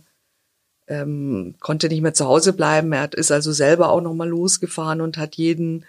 ähm, 0.87 1.55
konnte 1.59 1.87
nicht 1.87 2.01
mehr 2.01 2.13
zu 2.13 2.25
Hause 2.25 2.53
bleiben. 2.53 2.93
Er 2.93 3.11
ist 3.13 3.31
also 3.31 3.51
selber 3.51 3.89
auch 3.89 4.01
noch 4.01 4.13
mal 4.13 4.29
losgefahren 4.29 5.01
und 5.01 5.17
hat 5.17 5.35
jeden 5.35 5.85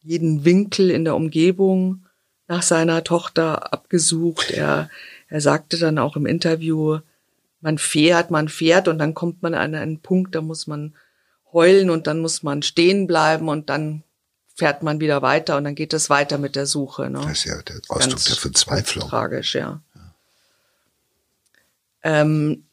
jeden 0.00 0.44
Winkel 0.44 0.90
in 0.90 1.04
der 1.04 1.16
Umgebung 1.16 2.06
nach 2.46 2.62
seiner 2.62 3.02
Tochter 3.04 3.72
abgesucht. 3.72 4.50
Er 4.52 4.88
er 5.28 5.40
sagte 5.40 5.78
dann 5.78 5.98
auch 5.98 6.16
im 6.16 6.26
Interview, 6.26 6.98
man 7.60 7.78
fährt, 7.78 8.30
man 8.30 8.48
fährt 8.48 8.88
und 8.88 8.98
dann 8.98 9.14
kommt 9.14 9.42
man 9.42 9.54
an 9.54 9.74
einen 9.74 10.00
Punkt, 10.00 10.34
da 10.34 10.40
muss 10.40 10.66
man 10.66 10.94
heulen 11.52 11.90
und 11.90 12.06
dann 12.06 12.20
muss 12.20 12.42
man 12.42 12.62
stehen 12.62 13.06
bleiben 13.06 13.48
und 13.48 13.70
dann 13.70 14.02
fährt 14.54 14.82
man 14.82 15.00
wieder 15.00 15.22
weiter 15.22 15.56
und 15.56 15.64
dann 15.64 15.74
geht 15.76 15.92
es 15.92 16.10
weiter 16.10 16.36
mit 16.36 16.56
der 16.56 16.66
Suche. 16.66 17.08
Ne? 17.08 17.20
Das 17.20 17.38
ist 17.38 17.44
ja 17.44 17.62
der 17.62 17.76
Ausdruck 17.88 18.10
Ganz 18.10 18.24
der 18.24 18.36
Verzweiflung. 18.36 19.08
Tragisch, 19.08 19.54
ja. 19.54 19.80
ja. 19.94 20.14
Ähm, 22.02 22.64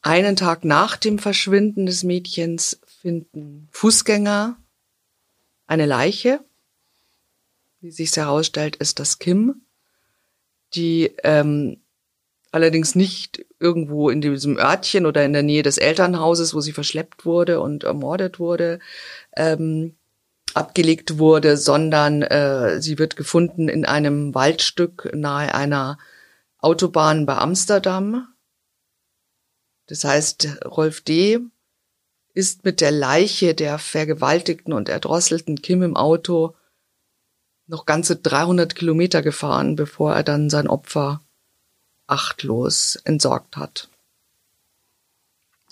einen 0.00 0.36
Tag 0.36 0.64
nach 0.64 0.96
dem 0.96 1.18
Verschwinden 1.18 1.86
des 1.86 2.04
Mädchens 2.04 2.80
finden 3.00 3.68
Fußgänger 3.72 4.56
eine 5.66 5.86
Leiche. 5.86 6.40
Wie 7.80 7.90
sich 7.90 8.16
herausstellt, 8.16 8.76
ist 8.76 9.00
das 9.00 9.18
Kim, 9.18 9.62
die 10.74 11.12
ähm, 11.24 11.81
allerdings 12.52 12.94
nicht 12.94 13.44
irgendwo 13.58 14.10
in 14.10 14.20
diesem 14.20 14.58
Örtchen 14.58 15.06
oder 15.06 15.24
in 15.24 15.32
der 15.32 15.42
Nähe 15.42 15.62
des 15.62 15.78
Elternhauses, 15.78 16.54
wo 16.54 16.60
sie 16.60 16.72
verschleppt 16.72 17.24
wurde 17.24 17.60
und 17.60 17.82
ermordet 17.82 18.38
wurde, 18.38 18.78
ähm, 19.34 19.96
abgelegt 20.54 21.18
wurde, 21.18 21.56
sondern 21.56 22.22
äh, 22.22 22.80
sie 22.80 22.98
wird 22.98 23.16
gefunden 23.16 23.68
in 23.68 23.86
einem 23.86 24.34
Waldstück 24.34 25.10
nahe 25.14 25.54
einer 25.54 25.98
Autobahn 26.58 27.24
bei 27.24 27.38
Amsterdam. 27.38 28.28
Das 29.86 30.04
heißt, 30.04 30.64
Rolf 30.66 31.00
D. 31.00 31.40
ist 32.34 32.64
mit 32.64 32.82
der 32.82 32.92
Leiche 32.92 33.54
der 33.54 33.78
vergewaltigten 33.78 34.74
und 34.74 34.90
erdrosselten 34.90 35.62
Kim 35.62 35.82
im 35.82 35.96
Auto 35.96 36.54
noch 37.66 37.86
ganze 37.86 38.16
300 38.16 38.74
Kilometer 38.74 39.22
gefahren, 39.22 39.74
bevor 39.74 40.14
er 40.14 40.22
dann 40.22 40.50
sein 40.50 40.68
Opfer 40.68 41.21
achtlos 42.06 42.96
entsorgt 43.04 43.56
hat. 43.56 43.88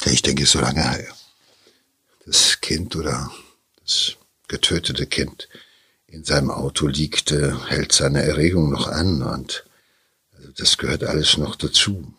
Ich 0.07 0.23
denke, 0.23 0.47
so 0.47 0.61
lange 0.61 1.07
das 2.25 2.61
Kind 2.61 2.97
oder 2.97 3.31
das 3.83 4.17
getötete 4.49 5.07
Kind 5.07 5.49
in 6.07 6.25
seinem 6.25 6.51
Auto 6.51 6.87
liegt, 6.87 7.31
hält 7.31 7.93
seine 7.93 8.23
Erregung 8.23 8.71
noch 8.71 8.89
an 8.89 9.23
und 9.23 9.65
also 10.37 10.51
das 10.53 10.79
gehört 10.79 11.05
alles 11.05 11.37
noch 11.37 11.57
dazu. 11.57 12.15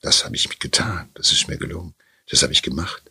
Das 0.00 0.24
habe 0.24 0.36
ich 0.36 0.58
getan, 0.58 1.10
das 1.14 1.32
ist 1.32 1.48
mir 1.48 1.56
gelungen, 1.56 1.94
das 2.28 2.42
habe 2.42 2.52
ich 2.52 2.62
gemacht. 2.62 3.10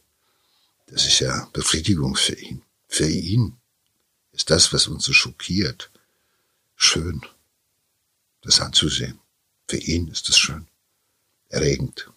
Das 0.88 1.06
ist 1.06 1.20
ja 1.20 1.48
Befriedigung 1.54 2.16
für 2.16 2.36
ihn. 2.36 2.62
Für 2.88 3.08
ihn 3.08 3.58
ist 4.32 4.50
das, 4.50 4.72
was 4.74 4.88
uns 4.88 5.06
so 5.06 5.14
schockiert, 5.14 5.92
schön, 6.76 7.22
das 8.42 8.62
anzusehen. 8.62 9.20
Für 9.68 9.78
ihn 9.78 10.08
ist 10.10 10.30
es 10.30 10.38
schön, 10.38 10.68
erregend, 11.50 12.12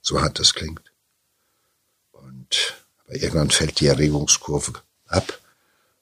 so 0.00 0.20
hart 0.20 0.38
das 0.38 0.54
klingt. 0.54 0.92
Und 2.12 2.84
aber 3.04 3.16
irgendwann 3.16 3.50
fällt 3.50 3.80
die 3.80 3.86
Erregungskurve 3.86 4.72
ab 5.06 5.40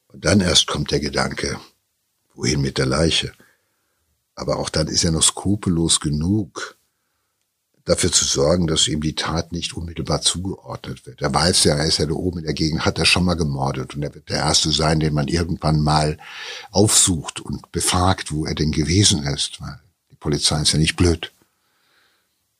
und 0.09 0.25
dann 0.25 0.41
erst 0.41 0.67
kommt 0.67 0.91
der 0.91 1.01
Gedanke, 1.01 1.59
wohin 2.35 2.61
mit 2.61 2.79
der 2.79 2.87
Leiche? 2.87 3.33
Aber 4.35 4.59
auch 4.59 4.69
dann 4.69 4.87
ist 4.87 5.05
er 5.05 5.11
noch 5.11 5.23
skrupellos 5.23 6.01
genug, 6.01 6.77
dafür 7.85 8.12
zu 8.12 8.25
sorgen, 8.25 8.67
dass 8.67 8.87
ihm 8.87 9.01
die 9.01 9.17
Tat 9.17 9.53
nicht 9.53 9.75
unmittelbar 9.75 10.23
zugeordnet 10.23 11.05
wird. 11.05 11.21
Er 11.21 11.35
weiß 11.35 11.65
ja, 11.65 11.75
er 11.75 11.87
ist 11.87 11.99
ja 11.99 12.07
da 12.07 12.15
oben 12.15 12.38
in 12.38 12.45
der 12.45 12.55
Gegend, 12.55 12.85
hat 12.85 12.99
er 12.99 13.05
schon 13.05 13.25
mal 13.25 13.35
gemordet 13.35 13.95
und 13.95 14.03
er 14.03 14.15
wird 14.15 14.29
der 14.29 14.38
Erste 14.38 14.71
sein, 14.71 15.01
den 15.01 15.15
man 15.15 15.29
irgendwann 15.29 15.81
mal 15.81 16.17
aufsucht 16.71 17.41
und 17.41 17.73
befragt, 17.73 18.31
wo 18.31 18.47
er 18.47 18.55
denn 18.55 18.71
gewesen 18.71 19.25
ist, 19.25 19.61
weil 19.61 19.81
Polizei 20.23 20.63
ist 20.63 20.73
ja 20.73 20.79
nicht 20.79 20.97
blöd. 20.97 21.33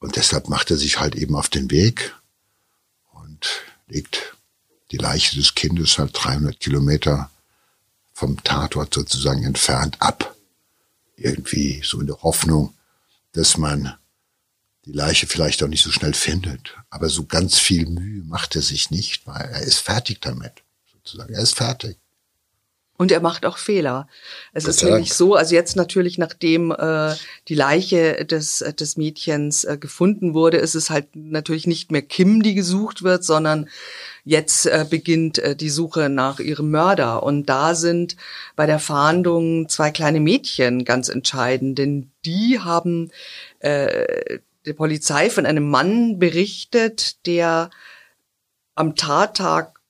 Und 0.01 0.17
deshalb 0.17 0.49
macht 0.49 0.73
er 0.73 0.77
sich 0.77 0.99
halt 0.99 1.15
eben 1.15 1.37
auf 1.37 1.49
den 1.49 1.71
Weg 1.71 2.13
und 3.13 3.63
legt 3.87 4.37
die 4.91 4.97
Leiche 4.97 5.37
des 5.37 5.55
Kindes 5.55 5.97
halt 5.97 6.11
300 6.13 6.59
Kilometer 6.59 7.31
vom 8.13 8.43
Tatort 8.43 8.93
sozusagen 8.93 9.45
entfernt 9.45 9.97
ab. 10.01 10.35
Irgendwie 11.17 11.83
so 11.85 12.01
in 12.01 12.09
der 12.09 12.21
Hoffnung, 12.23 12.75
dass 13.31 13.57
man 13.57 13.97
die 14.85 14.93
Leiche 14.93 15.29
vielleicht 15.29 15.63
auch 15.63 15.69
nicht 15.69 15.85
so 15.85 15.93
schnell 15.93 16.15
findet. 16.15 16.77
Aber 16.91 17.09
so 17.09 17.27
ganz 17.27 17.59
viel 17.59 17.87
Mühe 17.87 18.25
macht 18.25 18.57
er 18.57 18.63
sich 18.63 18.91
nicht, 18.91 19.25
weil 19.29 19.49
er 19.49 19.63
ist 19.63 19.79
fertig 19.79 20.21
damit, 20.21 20.65
sozusagen. 20.93 21.33
Er 21.33 21.43
ist 21.43 21.55
fertig. 21.55 21.97
Und 22.99 23.11
er 23.11 23.21
macht 23.21 23.47
auch 23.47 23.57
Fehler. 23.57 24.07
Es 24.53 24.67
ist 24.67 24.85
nämlich 24.85 25.15
so, 25.15 25.35
also 25.35 25.55
jetzt 25.55 25.77
natürlich, 25.77 26.19
nachdem 26.19 26.71
äh, 26.71 27.15
die 27.49 27.55
Leiche 27.55 28.25
des, 28.27 28.59
des 28.59 28.97
Mädchens 28.97 29.65
äh, 29.65 29.79
gefunden 29.79 30.35
wurde, 30.35 30.59
ist 30.59 30.75
es 30.75 30.91
halt 30.91 31.17
natürlich 31.17 31.67
nicht 31.67 31.91
mehr 31.91 32.03
Kim, 32.03 32.43
die 32.43 32.55
gesucht 32.55 33.03
wird, 33.03 33.25
sondern 33.25 33.69
jetzt 34.25 34.67
äh, 34.67 34.87
beginnt 34.89 35.39
äh, 35.39 35.57
die 35.57 35.71
Suche 35.71 36.11
nach 36.11 36.39
ihrem 36.39 36.71
Mörder. 36.71 37.23
Und 37.23 37.47
da 37.47 37.75
sind 37.75 38.17
bei 38.57 38.67
der 38.67 38.79
Fahndung 38.79 39.69
zwei 39.69 39.91
kleine 39.91 40.21
Mädchen 40.21 40.85
ganz 40.85 41.09
entscheidend, 41.09 41.79
denn 41.79 42.13
die 42.25 42.61
haben 42.61 43.11
äh, 43.61 44.39
der 44.67 44.75
Polizei 44.75 45.31
von 45.31 45.47
einem 45.47 45.69
Mann 45.69 46.19
berichtet, 46.19 47.27
der 47.27 47.71
am 48.75 48.95
Tattag 48.95 49.82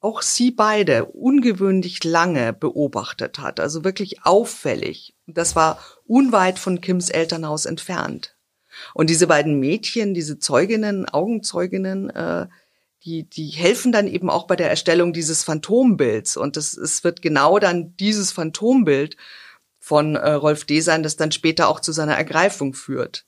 auch 0.00 0.22
sie 0.22 0.50
beide 0.50 1.06
ungewöhnlich 1.06 2.04
lange 2.04 2.52
beobachtet 2.52 3.38
hat, 3.38 3.60
also 3.60 3.84
wirklich 3.84 4.24
auffällig. 4.24 5.14
Das 5.26 5.56
war 5.56 5.78
unweit 6.04 6.58
von 6.58 6.80
Kims 6.80 7.08
Elternhaus 7.08 7.66
entfernt. 7.66 8.36
Und 8.94 9.10
diese 9.10 9.26
beiden 9.26 9.58
Mädchen, 9.58 10.14
diese 10.14 10.38
Zeuginnen, 10.38 11.08
Augenzeuginnen, 11.08 12.10
äh, 12.10 12.46
die, 13.04 13.28
die 13.28 13.48
helfen 13.48 13.92
dann 13.92 14.08
eben 14.08 14.28
auch 14.28 14.46
bei 14.46 14.56
der 14.56 14.68
Erstellung 14.68 15.12
dieses 15.12 15.44
Phantombilds. 15.44 16.36
Und 16.36 16.56
es, 16.56 16.76
es 16.76 17.04
wird 17.04 17.22
genau 17.22 17.58
dann 17.58 17.96
dieses 17.96 18.32
Phantombild 18.32 19.16
von 19.78 20.16
äh, 20.16 20.32
Rolf 20.32 20.64
D. 20.64 20.80
sein, 20.80 21.02
das 21.02 21.16
dann 21.16 21.32
später 21.32 21.68
auch 21.68 21.80
zu 21.80 21.92
seiner 21.92 22.16
Ergreifung 22.16 22.74
führt. 22.74 23.24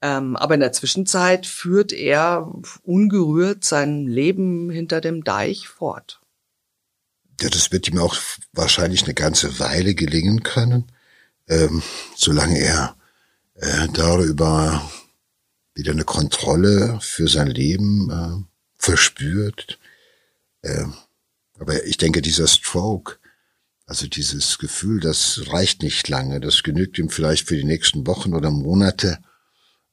Ähm, 0.00 0.36
aber 0.36 0.54
in 0.54 0.60
der 0.60 0.72
Zwischenzeit 0.72 1.46
führt 1.46 1.92
er 1.92 2.52
ungerührt 2.82 3.64
sein 3.64 4.06
Leben 4.06 4.70
hinter 4.70 5.00
dem 5.00 5.24
Deich 5.24 5.68
fort. 5.68 6.20
Ja, 7.40 7.48
das 7.48 7.72
wird 7.72 7.88
ihm 7.88 7.98
auch 7.98 8.16
wahrscheinlich 8.52 9.04
eine 9.04 9.14
ganze 9.14 9.58
Weile 9.58 9.94
gelingen 9.94 10.42
können, 10.42 10.90
ähm, 11.48 11.82
solange 12.16 12.58
er 12.58 12.96
äh, 13.54 13.88
darüber 13.92 14.88
wieder 15.74 15.92
eine 15.92 16.04
Kontrolle 16.04 16.98
für 17.00 17.28
sein 17.28 17.48
Leben 17.48 18.10
äh, 18.10 18.44
verspürt. 18.76 19.78
Äh, 20.62 20.84
aber 21.58 21.84
ich 21.84 21.96
denke, 21.96 22.22
dieser 22.22 22.46
Stroke, 22.46 23.16
also 23.86 24.06
dieses 24.06 24.58
Gefühl, 24.58 25.00
das 25.00 25.42
reicht 25.48 25.82
nicht 25.82 26.08
lange, 26.08 26.40
das 26.40 26.62
genügt 26.62 26.98
ihm 26.98 27.10
vielleicht 27.10 27.48
für 27.48 27.56
die 27.56 27.64
nächsten 27.64 28.06
Wochen 28.06 28.34
oder 28.34 28.50
Monate, 28.50 29.18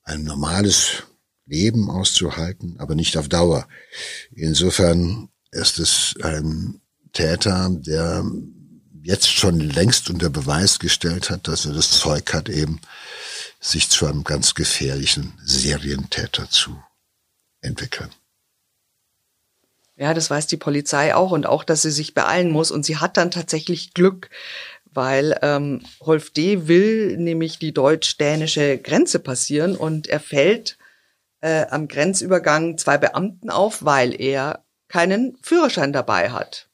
ein 0.06 0.24
normales 0.24 1.04
Leben 1.46 1.89
auszuhalten, 1.89 2.80
aber 2.80 2.96
nicht 2.96 3.18
auf 3.18 3.28
Dauer. 3.28 3.68
Insofern 4.32 5.30
ist 5.52 5.80
es 5.80 6.15
ein 6.24 6.82
Täter, 7.13 7.70
der 7.72 8.24
jetzt 9.04 9.30
schon 9.30 9.60
längst 9.60 10.10
unter 10.10 10.30
Beweis 10.30 10.80
gestellt 10.80 11.30
hat, 11.30 11.48
dass 11.48 11.65
er 11.65 11.74
das 11.74 11.91
Zeug 11.91 12.34
hat, 12.34 12.50
eben 12.50 12.82
sich 13.60 13.89
zu 13.89 14.06
einem 14.06 14.24
ganz 14.24 14.56
gefährlichen 14.56 15.34
Serientäter 15.44 16.50
zu 16.50 16.82
entwickeln. 17.62 18.10
Ja, 19.96 20.13
das 20.13 20.30
weiß 20.30 20.48
die 20.48 20.58
Polizei 20.58 21.15
auch 21.15 21.32
und 21.32 21.46
auch, 21.46 21.63
dass 21.63 21.82
sie 21.82 21.91
sich 21.91 22.13
beeilen 22.13 22.52
muss. 22.52 22.70
Und 22.70 22.86
sie 22.86 22.98
hat 22.98 23.15
dann 23.18 23.32
tatsächlich 23.32 23.94
Glück, 23.94 24.30
weil 24.95 25.38
ähm, 25.41 25.81
Rolf 26.01 26.31
D. 26.31 26.67
will 26.67 27.17
nämlich 27.17 27.60
die 27.60 27.73
deutsch-dänische 27.73 28.77
Grenze 28.77 29.19
passieren 29.19 29.75
und 29.75 30.08
er 30.08 30.19
fällt 30.19 30.77
äh, 31.41 31.65
am 31.69 31.88
Grenzübergang 31.88 32.77
zwei 32.77 32.97
Beamten 32.97 33.49
auf, 33.49 33.84
weil 33.84 34.19
er 34.19 34.65
keinen 34.88 35.38
Führerschein 35.41 35.93
dabei 35.93 36.31
hat. 36.31 36.69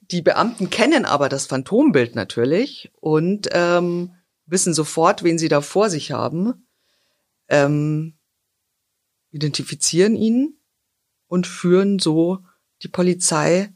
Die 0.00 0.22
Beamten 0.22 0.68
kennen 0.68 1.04
aber 1.04 1.28
das 1.28 1.46
Phantombild 1.46 2.14
natürlich 2.16 2.90
und 3.00 3.48
ähm, 3.52 4.14
wissen 4.46 4.74
sofort, 4.74 5.22
wen 5.22 5.38
sie 5.38 5.48
da 5.48 5.60
vor 5.60 5.88
sich 5.88 6.12
haben, 6.12 6.66
ähm, 7.48 8.18
identifizieren 9.30 10.16
ihn 10.16 10.58
und 11.28 11.46
führen 11.46 11.98
so 11.98 12.40
die 12.82 12.88
Polizei 12.88 13.72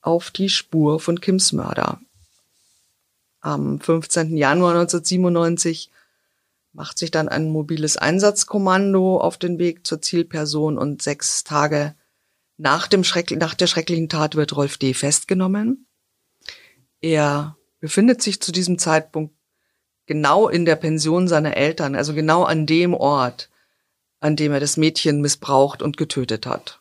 auf 0.00 0.30
die 0.30 0.48
Spur 0.48 1.00
von 1.00 1.20
Kims 1.20 1.52
Mörder 1.52 2.00
am 3.42 3.80
15. 3.80 4.36
Januar 4.36 4.70
1997 4.70 5.90
macht 6.72 6.98
sich 6.98 7.10
dann 7.10 7.28
ein 7.28 7.50
mobiles 7.50 7.96
Einsatzkommando 7.96 9.20
auf 9.20 9.36
den 9.36 9.58
Weg 9.58 9.86
zur 9.86 10.00
Zielperson 10.00 10.78
und 10.78 11.02
sechs 11.02 11.44
Tage 11.44 11.94
nach, 12.56 12.86
dem 12.86 13.04
Schreck 13.04 13.30
nach 13.32 13.54
der 13.54 13.66
schrecklichen 13.66 14.08
Tat 14.08 14.36
wird 14.36 14.56
Rolf 14.56 14.78
D. 14.78 14.94
festgenommen. 14.94 15.86
Er 17.00 17.56
befindet 17.80 18.22
sich 18.22 18.40
zu 18.40 18.52
diesem 18.52 18.78
Zeitpunkt 18.78 19.34
genau 20.06 20.48
in 20.48 20.64
der 20.64 20.76
Pension 20.76 21.28
seiner 21.28 21.56
Eltern, 21.56 21.96
also 21.96 22.14
genau 22.14 22.44
an 22.44 22.66
dem 22.66 22.94
Ort, 22.94 23.50
an 24.20 24.36
dem 24.36 24.52
er 24.52 24.60
das 24.60 24.76
Mädchen 24.76 25.20
missbraucht 25.20 25.82
und 25.82 25.96
getötet 25.96 26.46
hat. 26.46 26.80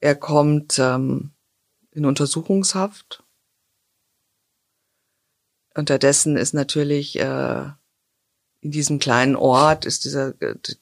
Er 0.00 0.16
kommt 0.16 0.78
ähm, 0.78 1.32
in 1.92 2.04
Untersuchungshaft 2.04 3.21
Unterdessen 5.74 6.36
ist 6.36 6.54
natürlich 6.54 7.18
äh, 7.18 7.64
in 8.62 8.70
diesem 8.70 9.00
kleinen 9.00 9.34
Ort 9.34 9.84
ist 9.84 10.04
dieser, 10.04 10.34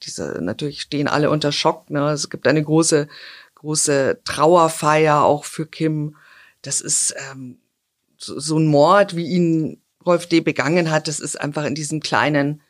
dieser 0.03 0.39
natürlich 0.39 0.81
stehen 0.81 1.07
alle 1.07 1.31
unter 1.31 1.51
Schock. 1.51 1.89
Ne? 1.89 2.11
Es 2.11 2.29
gibt 2.29 2.47
eine 2.47 2.63
große, 2.63 3.07
große 3.55 4.21
Trauerfeier 4.23 5.23
auch 5.23 5.45
für 5.45 5.65
Kim. 5.65 6.15
Das 6.61 6.79
ist 6.79 7.15
ähm, 7.31 7.59
so, 8.17 8.39
so 8.39 8.59
ein 8.59 8.67
Mord, 8.67 9.15
wie 9.15 9.25
ihn 9.25 9.81
Rolf 10.05 10.27
D. 10.27 10.41
begangen 10.41 10.91
hat. 10.91 11.07
Das 11.07 11.19
ist 11.19 11.41
einfach 11.41 11.65
in 11.65 11.73
diesem 11.73 12.01
kleinen, 12.01 12.61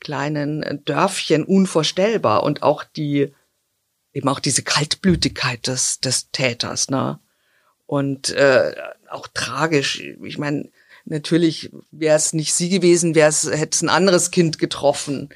kleinen 0.00 0.82
Dörfchen 0.84 1.44
unvorstellbar 1.44 2.42
und 2.42 2.64
auch 2.64 2.82
die 2.82 3.32
eben 4.12 4.28
auch 4.28 4.40
diese 4.40 4.64
Kaltblütigkeit 4.64 5.68
des 5.68 6.00
des 6.00 6.32
Täters. 6.32 6.90
Ne? 6.90 7.20
Und 7.86 8.30
äh, 8.30 8.74
auch 9.08 9.28
tragisch. 9.32 10.00
Ich 10.00 10.38
meine 10.38 10.68
Natürlich 11.04 11.70
wäre 11.90 12.16
es 12.16 12.32
nicht 12.32 12.54
sie 12.54 12.68
gewesen, 12.68 13.14
wäre 13.14 13.28
es, 13.28 13.50
hätte 13.50 13.74
es 13.74 13.82
ein 13.82 13.88
anderes 13.88 14.30
Kind 14.30 14.58
getroffen. 14.58 15.30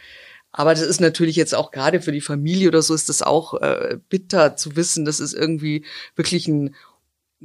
Aber 0.52 0.72
das 0.72 0.82
ist 0.82 1.00
natürlich 1.00 1.36
jetzt 1.36 1.54
auch 1.54 1.70
gerade 1.70 2.00
für 2.00 2.12
die 2.12 2.20
Familie 2.20 2.68
oder 2.68 2.80
so 2.80 2.94
ist 2.94 3.08
das 3.08 3.22
auch 3.22 3.60
äh, 3.60 3.98
bitter 4.08 4.56
zu 4.56 4.74
wissen, 4.74 5.04
das 5.04 5.20
ist 5.20 5.34
irgendwie 5.34 5.84
wirklich 6.14 6.48
ein 6.48 6.74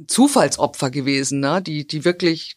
Zufallsopfer 0.06 0.90
gewesen, 0.90 1.40
ne? 1.40 1.60
die, 1.60 1.86
die 1.86 2.06
wirklich 2.06 2.56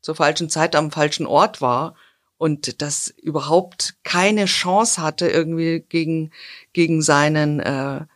zur 0.00 0.16
falschen 0.16 0.50
Zeit 0.50 0.74
am 0.74 0.90
falschen 0.90 1.26
Ort 1.26 1.60
war 1.60 1.94
und 2.36 2.82
das 2.82 3.08
überhaupt 3.08 3.96
keine 4.02 4.46
Chance 4.46 5.00
hatte, 5.00 5.28
irgendwie 5.28 5.84
gegen, 5.88 6.32
gegen 6.72 7.00
seinen 7.00 7.60
äh, 7.60 8.06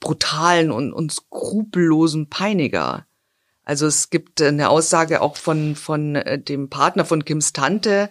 brutalen 0.00 0.70
und, 0.70 0.92
und 0.92 1.12
skrupellosen 1.12 2.28
Peiniger. 2.28 3.06
Also 3.70 3.86
es 3.86 4.10
gibt 4.10 4.42
eine 4.42 4.68
Aussage 4.68 5.20
auch 5.20 5.36
von, 5.36 5.76
von 5.76 6.16
äh, 6.16 6.40
dem 6.40 6.70
Partner 6.70 7.04
von 7.04 7.24
Kims 7.24 7.52
Tante, 7.52 8.10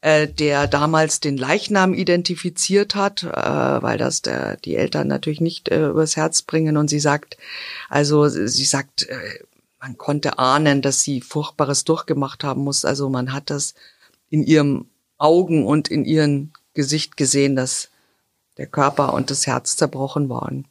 äh, 0.00 0.28
der 0.28 0.68
damals 0.68 1.18
den 1.18 1.36
Leichnam 1.36 1.92
identifiziert 1.92 2.94
hat, 2.94 3.24
äh, 3.24 3.82
weil 3.82 3.98
das 3.98 4.22
der, 4.22 4.58
die 4.58 4.76
Eltern 4.76 5.08
natürlich 5.08 5.40
nicht 5.40 5.70
äh, 5.70 5.88
übers 5.88 6.14
Herz 6.14 6.42
bringen. 6.42 6.76
Und 6.76 6.86
sie 6.86 7.00
sagt, 7.00 7.36
also 7.88 8.28
sie 8.28 8.64
sagt, 8.64 9.08
äh, 9.08 9.40
man 9.80 9.98
konnte 9.98 10.38
ahnen, 10.38 10.82
dass 10.82 11.02
sie 11.02 11.20
Furchtbares 11.20 11.82
durchgemacht 11.82 12.44
haben 12.44 12.62
muss. 12.62 12.84
Also 12.84 13.08
man 13.08 13.32
hat 13.32 13.50
das 13.50 13.74
in 14.30 14.44
ihrem 14.44 14.86
Augen 15.18 15.66
und 15.66 15.88
in 15.88 16.04
ihrem 16.04 16.52
Gesicht 16.74 17.16
gesehen, 17.16 17.56
dass 17.56 17.90
der 18.56 18.68
Körper 18.68 19.14
und 19.14 19.32
das 19.32 19.48
Herz 19.48 19.74
zerbrochen 19.74 20.28
waren. 20.28 20.68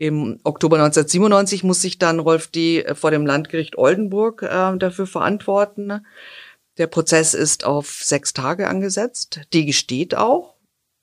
Im 0.00 0.40
Oktober 0.44 0.76
1997 0.76 1.62
muss 1.62 1.82
sich 1.82 1.98
dann 1.98 2.20
Rolf 2.20 2.46
D. 2.46 2.86
vor 2.94 3.10
dem 3.10 3.26
Landgericht 3.26 3.76
Oldenburg 3.76 4.40
äh, 4.42 4.74
dafür 4.78 5.06
verantworten. 5.06 6.06
Der 6.78 6.86
Prozess 6.86 7.34
ist 7.34 7.66
auf 7.66 8.00
sechs 8.02 8.32
Tage 8.32 8.68
angesetzt. 8.68 9.42
Die 9.52 9.66
gesteht 9.66 10.14
auch, 10.14 10.54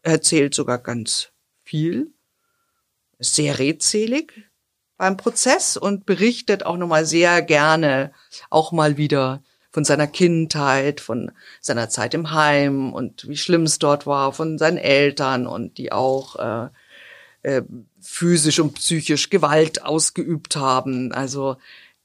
erzählt 0.02 0.56
sogar 0.56 0.80
ganz 0.80 1.30
viel, 1.64 2.12
ist 3.20 3.36
sehr 3.36 3.60
redselig 3.60 4.50
beim 4.98 5.16
Prozess 5.16 5.78
und 5.78 6.08
berichtet 6.08 6.66
auch 6.66 6.78
nochmal 6.78 7.06
sehr 7.06 7.44
gerne 7.44 8.12
auch 8.50 8.72
mal 8.72 8.98
wieder 8.98 9.44
von 9.70 9.86
seiner 9.86 10.08
Kindheit, 10.08 11.02
von 11.02 11.32
seiner 11.62 11.88
Zeit 11.88 12.16
im 12.16 12.32
Heim 12.32 12.94
und 12.94 13.30
wie 13.30 13.38
schlimm 13.38 13.62
es 13.62 13.78
dort 13.78 14.08
war, 14.08 14.34
von 14.34 14.58
seinen 14.58 14.80
Eltern 14.80 15.46
und 15.46 15.78
die 15.78 15.92
auch 15.92 16.36
äh, 16.38 16.70
äh, 17.48 17.64
physisch 18.02 18.60
und 18.60 18.74
psychisch 18.74 19.30
Gewalt 19.30 19.82
ausgeübt 19.82 20.58
haben. 20.58 21.14
Also 21.14 21.56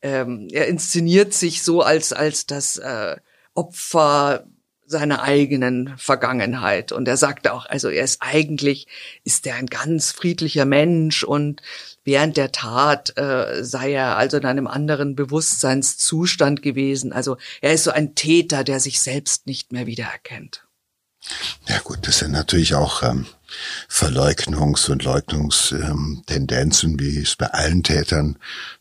ähm, 0.00 0.46
er 0.52 0.68
inszeniert 0.68 1.34
sich 1.34 1.62
so 1.62 1.82
als 1.82 2.12
als 2.12 2.46
das 2.46 2.78
äh, 2.78 3.16
Opfer 3.52 4.46
seiner 4.86 5.22
eigenen 5.22 5.98
Vergangenheit. 5.98 6.92
Und 6.92 7.08
er 7.08 7.16
sagte 7.16 7.54
auch, 7.54 7.66
also 7.66 7.88
er 7.88 8.04
ist 8.04 8.18
eigentlich, 8.20 8.86
ist 9.24 9.44
er 9.46 9.56
ein 9.56 9.66
ganz 9.66 10.12
friedlicher 10.12 10.64
Mensch 10.64 11.24
und 11.24 11.60
während 12.04 12.36
der 12.36 12.52
Tat 12.52 13.16
äh, 13.16 13.64
sei 13.64 13.94
er 13.94 14.16
also 14.16 14.36
in 14.36 14.44
einem 14.44 14.68
anderen 14.68 15.16
Bewusstseinszustand 15.16 16.62
gewesen. 16.62 17.12
Also 17.12 17.36
er 17.60 17.72
ist 17.72 17.84
so 17.84 17.90
ein 17.90 18.14
Täter, 18.14 18.62
der 18.62 18.78
sich 18.78 19.00
selbst 19.00 19.46
nicht 19.46 19.72
mehr 19.72 19.86
wiedererkennt. 19.86 20.64
Ja 21.68 21.78
gut, 21.78 21.98
das 22.02 22.18
sind 22.18 22.32
natürlich 22.32 22.74
auch 22.74 23.02
ähm, 23.02 23.26
Verleugnungs- 23.88 24.90
und 24.90 25.04
Leugnungstendenzen, 25.04 26.98
wie 26.98 27.18
es 27.18 27.36
bei 27.36 27.46
allen 27.46 27.82
Tätern 27.82 28.36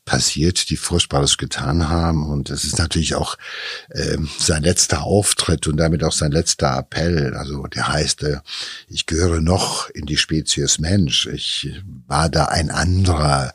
passiert, 0.06 0.70
die 0.70 0.78
Furchtbares 0.78 1.38
getan 1.38 1.90
haben. 1.90 2.28
Und 2.28 2.50
es 2.50 2.64
ist 2.64 2.80
natürlich 2.80 3.16
auch 3.16 3.38
ähm, 3.94 4.30
sein 4.40 4.64
letzter 4.64 5.04
Auftritt 5.04 5.68
und 5.68 5.78
damit 5.78 6.04
auch 6.04 6.12
sein 6.12 6.32
letzter 6.32 6.78
Appell. 6.78 7.36
Also 7.36 7.68
der 7.68 7.88
heißt, 7.88 8.24
äh, 8.24 8.40
ich 8.88 9.06
gehöre 9.06 9.42
noch 9.42 9.90
in 9.90 10.06
die 10.06 10.18
Spezies 10.18 10.80
Mensch. 10.80 11.28
Ich 11.28 11.70
war 12.08 12.30
da 12.30 12.46
ein 12.46 12.72
anderer. 12.72 13.54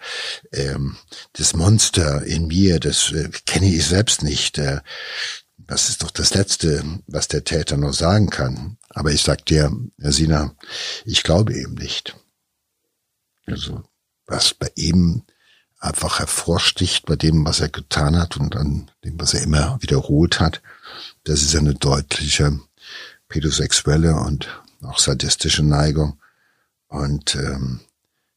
Ähm, 0.53 0.96
das 1.33 1.55
Monster 1.55 2.22
in 2.22 2.46
mir, 2.46 2.79
das 2.79 3.11
äh, 3.12 3.31
kenne 3.46 3.66
ich 3.66 3.87
selbst 3.87 4.22
nicht. 4.22 4.59
Äh, 4.59 4.81
das 5.67 5.89
ist 5.89 6.03
doch 6.03 6.11
das 6.11 6.35
Letzte, 6.35 6.85
was 7.07 7.29
der 7.29 7.45
Täter 7.45 7.77
noch 7.77 7.93
sagen 7.93 8.31
kann. 8.31 8.79
Aber 8.91 9.11
ich 9.11 9.23
sag 9.23 9.45
dir, 9.47 9.71
Herr 10.01 10.13
Sina, 10.13 10.55
ich 11.05 11.23
glaube 11.23 11.55
eben 11.55 11.75
nicht. 11.75 12.17
Also, 13.47 13.85
was 14.27 14.55
bei 14.55 14.71
ihm 14.75 15.23
einfach 15.79 16.19
hervorsticht, 16.19 17.07
bei 17.07 17.17
dem, 17.17 17.45
was 17.45 17.61
er 17.61 17.69
getan 17.69 18.17
hat 18.17 18.37
und 18.37 18.57
an 18.57 18.91
dem, 19.05 19.21
was 19.21 19.35
er 19.35 19.43
immer 19.43 19.79
wiederholt 19.81 20.41
hat, 20.41 20.63
das 21.25 21.43
ist 21.43 21.55
eine 21.55 21.75
deutliche 21.75 22.59
pädosexuelle 23.29 24.15
und 24.17 24.49
auch 24.83 24.99
sadistische 24.99 25.63
Neigung. 25.63 26.21
Und 26.89 27.35
ähm, 27.35 27.81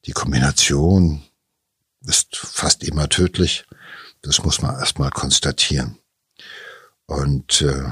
die 0.05 0.11
Kombination 0.11 1.23
ist 2.01 2.35
fast 2.35 2.83
immer 2.83 3.09
tödlich. 3.09 3.65
Das 4.21 4.43
muss 4.43 4.61
man 4.61 4.75
erstmal 4.75 5.11
konstatieren. 5.11 5.97
Und 7.09 7.63
äh, 7.63 7.91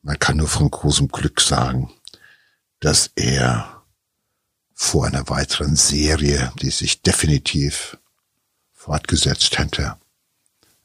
man 0.00 0.18
kann 0.18 0.38
nur 0.38 0.48
von 0.48 0.70
großem 0.70 1.08
Glück 1.08 1.38
sagen, 1.38 1.92
dass 2.80 3.10
er 3.14 3.82
vor 4.72 5.04
einer 5.06 5.28
weiteren 5.28 5.76
Serie, 5.76 6.50
die 6.62 6.70
sich 6.70 7.02
definitiv 7.02 7.98
fortgesetzt 8.72 9.58
hätte, 9.58 9.98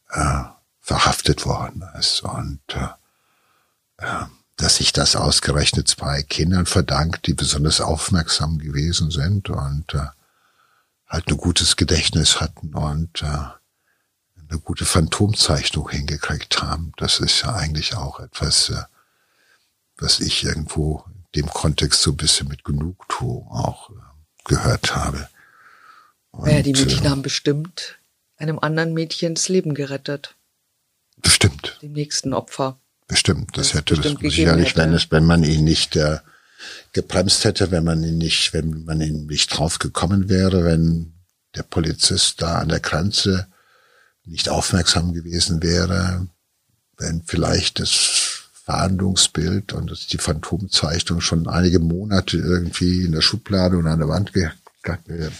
äh, 0.09 0.43
verhaftet 0.81 1.45
worden 1.45 1.85
ist. 1.97 2.21
Und 2.23 2.59
äh, 2.73 2.89
äh, 4.05 4.25
dass 4.57 4.75
sich 4.75 4.91
das 4.91 5.15
ausgerechnet 5.15 5.87
zwei 5.87 6.21
Kindern 6.21 6.65
verdankt, 6.65 7.27
die 7.27 7.33
besonders 7.33 7.79
aufmerksam 7.79 8.57
gewesen 8.57 9.09
sind 9.09 9.49
und 9.49 9.93
äh, 9.93 10.07
halt 11.07 11.29
ein 11.29 11.37
gutes 11.37 11.77
Gedächtnis 11.77 12.41
hatten 12.41 12.75
und 12.75 13.21
äh, 13.21 13.47
eine 14.55 14.61
gute 14.61 14.85
Phantomzeichnung 14.85 15.89
hingekriegt 15.89 16.61
haben. 16.61 16.93
Das 16.97 17.19
ist 17.19 17.41
ja 17.41 17.53
eigentlich 17.53 17.95
auch 17.95 18.19
etwas, 18.19 18.69
äh, 18.69 18.81
was 19.97 20.19
ich 20.19 20.43
irgendwo 20.43 21.03
in 21.33 21.41
dem 21.41 21.49
Kontext 21.49 22.01
so 22.01 22.11
ein 22.11 22.17
bisschen 22.17 22.47
mit 22.47 22.63
Genugtuung 22.63 23.47
auch 23.49 23.89
äh, 23.89 23.93
gehört 24.45 24.95
habe. 24.95 25.27
Und, 26.31 26.49
ja, 26.49 26.61
die 26.61 26.73
Mädchen 26.73 27.05
äh, 27.05 27.09
haben 27.09 27.21
bestimmt 27.21 27.97
einem 28.37 28.59
anderen 28.59 28.93
Mädchen 28.93 29.35
das 29.35 29.49
Leben 29.49 29.73
gerettet. 29.73 30.35
Bestimmt. 31.17 31.77
Dem 31.81 31.93
nächsten 31.93 32.33
Opfer. 32.33 32.77
Bestimmt. 33.07 33.57
Das, 33.57 33.69
das 33.69 33.77
hätte 33.77 33.95
das 33.95 34.13
sicherlich, 34.19 34.75
wenn 34.75 34.93
es, 34.93 35.11
wenn 35.11 35.25
man 35.25 35.43
ihn 35.43 35.63
nicht 35.63 35.95
äh, 35.95 36.19
gebremst 36.93 37.43
hätte, 37.43 37.71
wenn 37.71 37.83
man 37.83 38.03
ihn 38.03 38.17
nicht, 38.17 38.53
wenn 38.53 38.83
man 38.85 39.01
ihn 39.01 39.27
nicht 39.27 39.47
drauf 39.57 39.79
gekommen 39.79 40.29
wäre, 40.29 40.63
wenn 40.63 41.13
der 41.55 41.63
Polizist 41.63 42.41
da 42.41 42.59
an 42.59 42.69
der 42.69 42.79
Grenze 42.79 43.47
nicht 44.25 44.49
aufmerksam 44.49 45.13
gewesen 45.13 45.61
wäre, 45.61 46.27
wenn 46.97 47.23
vielleicht 47.23 47.79
das 47.79 48.35
Verhandlungsbild 48.65 49.73
und 49.73 50.11
die 50.11 50.17
Phantomzeichnung 50.17 51.21
schon 51.21 51.47
einige 51.47 51.79
Monate 51.79 52.37
irgendwie 52.37 53.05
in 53.05 53.11
der 53.11 53.21
Schublade 53.21 53.77
oder 53.77 53.91
an 53.91 53.99
der 53.99 54.09
Wand 54.09 54.33
ge 54.33 54.49
in 55.07 55.31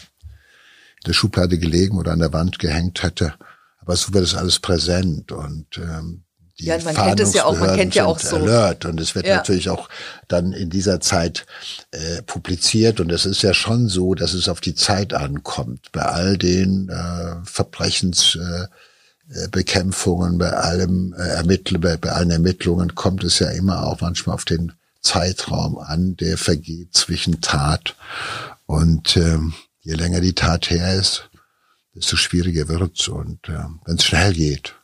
der 1.06 1.14
Schublade 1.14 1.60
gelegen 1.60 1.98
oder 1.98 2.12
an 2.12 2.20
der 2.20 2.34
Wand 2.34 2.58
gehängt 2.58 3.04
hätte. 3.04 3.36
Aber 3.80 3.96
so 3.96 4.14
wird 4.14 4.24
es 4.24 4.34
alles 4.34 4.60
präsent 4.60 5.32
und 5.32 5.78
ähm, 5.78 6.24
die 6.60 6.66
ja, 6.66 6.78
man 6.84 6.96
kennt 6.96 7.20
es 7.20 7.34
ja 7.34 7.44
auch, 7.44 7.60
man 7.60 7.76
kennt 7.76 7.96
ja 7.96 8.06
auch 8.06 8.20
so. 8.20 8.38
Alert 8.38 8.86
und 8.86 9.02
es 9.02 9.14
wird 9.14 9.28
ja. 9.28 9.36
natürlich 9.38 9.70
auch 9.70 9.90
dann 10.30 10.54
in 10.54 10.70
dieser 10.70 11.02
Zeit 11.02 11.46
äh, 11.92 12.22
publiziert 12.22 13.02
und 13.02 13.12
es 13.12 13.26
ist 13.26 13.42
ja 13.42 13.54
schon 13.54 13.90
so, 13.90 14.16
dass 14.16 14.34
es 14.34 14.48
auf 14.48 14.62
die 14.62 14.76
Zeit 14.76 15.14
ankommt. 15.14 15.92
Bei 15.92 16.04
all 16.04 16.38
den 16.38 16.88
äh, 16.88 17.44
Verbrechensbekämpfungen, 17.44 20.36
äh, 20.36 20.38
bei 20.38 20.52
allem 20.52 21.14
äh, 21.18 21.28
Ermitteln, 21.28 21.82
bei, 21.82 21.98
bei 21.98 22.14
allen 22.14 22.32
Ermittlungen 22.32 22.96
kommt 22.96 23.26
es 23.26 23.40
ja 23.40 23.50
immer 23.50 23.86
auch 23.86 24.00
manchmal 24.00 24.36
auf 24.36 24.46
den 24.46 24.72
Zeitraum 25.02 25.78
an, 25.78 26.16
der 26.16 26.38
vergeht 26.38 26.94
zwischen 26.94 27.42
Tat 27.42 27.98
und 28.66 29.18
ähm, 29.18 29.54
je 29.82 29.94
länger 29.94 30.22
die 30.22 30.36
Tat 30.36 30.70
her 30.70 30.96
ist, 30.96 31.30
desto 31.94 32.16
schwieriger 32.16 32.70
wird's 32.70 33.10
und 33.10 33.50
äh, 33.50 33.66
wenn 33.86 33.98
es 33.98 34.06
schnell 34.06 34.32
geht 34.34 34.76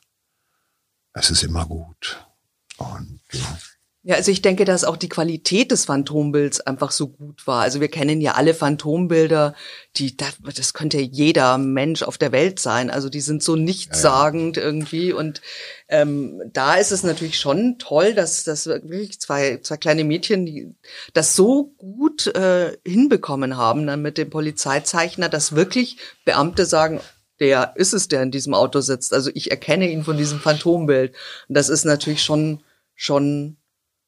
es 1.13 1.29
ist 1.29 1.43
immer 1.43 1.65
gut. 1.65 2.25
Und 2.77 3.19
ja. 3.31 3.57
Ja, 4.03 4.15
also 4.15 4.31
ich 4.31 4.41
denke, 4.41 4.65
dass 4.65 4.83
auch 4.83 4.97
die 4.97 5.09
Qualität 5.09 5.69
des 5.69 5.85
Phantombilds 5.85 6.59
einfach 6.61 6.89
so 6.89 7.07
gut 7.09 7.45
war. 7.45 7.61
Also 7.61 7.81
wir 7.81 7.87
kennen 7.87 8.19
ja 8.19 8.33
alle 8.33 8.55
Phantombilder, 8.55 9.53
die 9.95 10.17
das, 10.17 10.37
das 10.55 10.73
könnte 10.73 10.99
jeder 10.99 11.59
Mensch 11.59 12.01
auf 12.01 12.17
der 12.17 12.31
Welt 12.31 12.57
sein. 12.57 12.89
Also 12.89 13.09
die 13.09 13.21
sind 13.21 13.43
so 13.43 13.55
nichtssagend 13.55 14.57
ja, 14.57 14.63
ja. 14.63 14.69
irgendwie. 14.69 15.13
Und 15.13 15.41
ähm, 15.87 16.41
da 16.51 16.75
ist 16.75 16.91
es 16.91 17.03
natürlich 17.03 17.39
schon 17.39 17.77
toll, 17.77 18.15
dass 18.15 18.43
dass 18.43 18.65
wirklich 18.65 19.21
zwei 19.21 19.57
zwei 19.57 19.77
kleine 19.77 20.03
Mädchen, 20.03 20.47
die 20.47 20.73
das 21.13 21.35
so 21.35 21.75
gut 21.77 22.25
äh, 22.25 22.75
hinbekommen 22.83 23.55
haben, 23.55 23.85
dann 23.85 24.01
mit 24.01 24.17
dem 24.17 24.31
Polizeizeichner, 24.31 25.29
dass 25.29 25.53
wirklich 25.53 25.97
Beamte 26.25 26.65
sagen, 26.65 27.01
der 27.41 27.73
ist 27.75 27.93
es, 27.93 28.07
der 28.07 28.21
in 28.21 28.31
diesem 28.31 28.53
Auto 28.53 28.79
sitzt. 28.81 29.13
Also 29.13 29.31
ich 29.33 29.49
erkenne 29.49 29.89
ihn 29.89 30.03
von 30.03 30.15
diesem 30.15 30.39
Phantombild. 30.39 31.15
Und 31.49 31.57
das 31.57 31.69
ist 31.69 31.85
natürlich 31.85 32.23
schon, 32.23 32.63
schon 32.93 33.57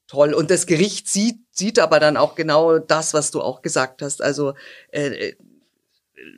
toll. 0.07 0.33
Und 0.33 0.51
das 0.51 0.67
Gericht 0.67 1.09
sieht, 1.09 1.39
sieht 1.51 1.79
aber 1.79 1.99
dann 1.99 2.15
auch 2.15 2.35
genau 2.35 2.77
das, 2.77 3.15
was 3.15 3.31
du 3.31 3.41
auch 3.41 3.63
gesagt 3.63 4.03
hast. 4.03 4.21
Also 4.21 4.53
äh, 4.91 5.33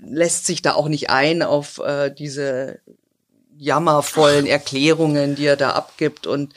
lässt 0.02 0.46
sich 0.46 0.62
da 0.62 0.74
auch 0.74 0.88
nicht 0.88 1.10
ein 1.10 1.44
auf 1.44 1.80
äh, 1.80 2.12
diese 2.12 2.80
jammervollen 3.58 4.46
Erklärungen, 4.46 5.36
die 5.36 5.48
er 5.48 5.58
da 5.58 5.72
abgibt. 5.72 6.28
Und 6.28 6.54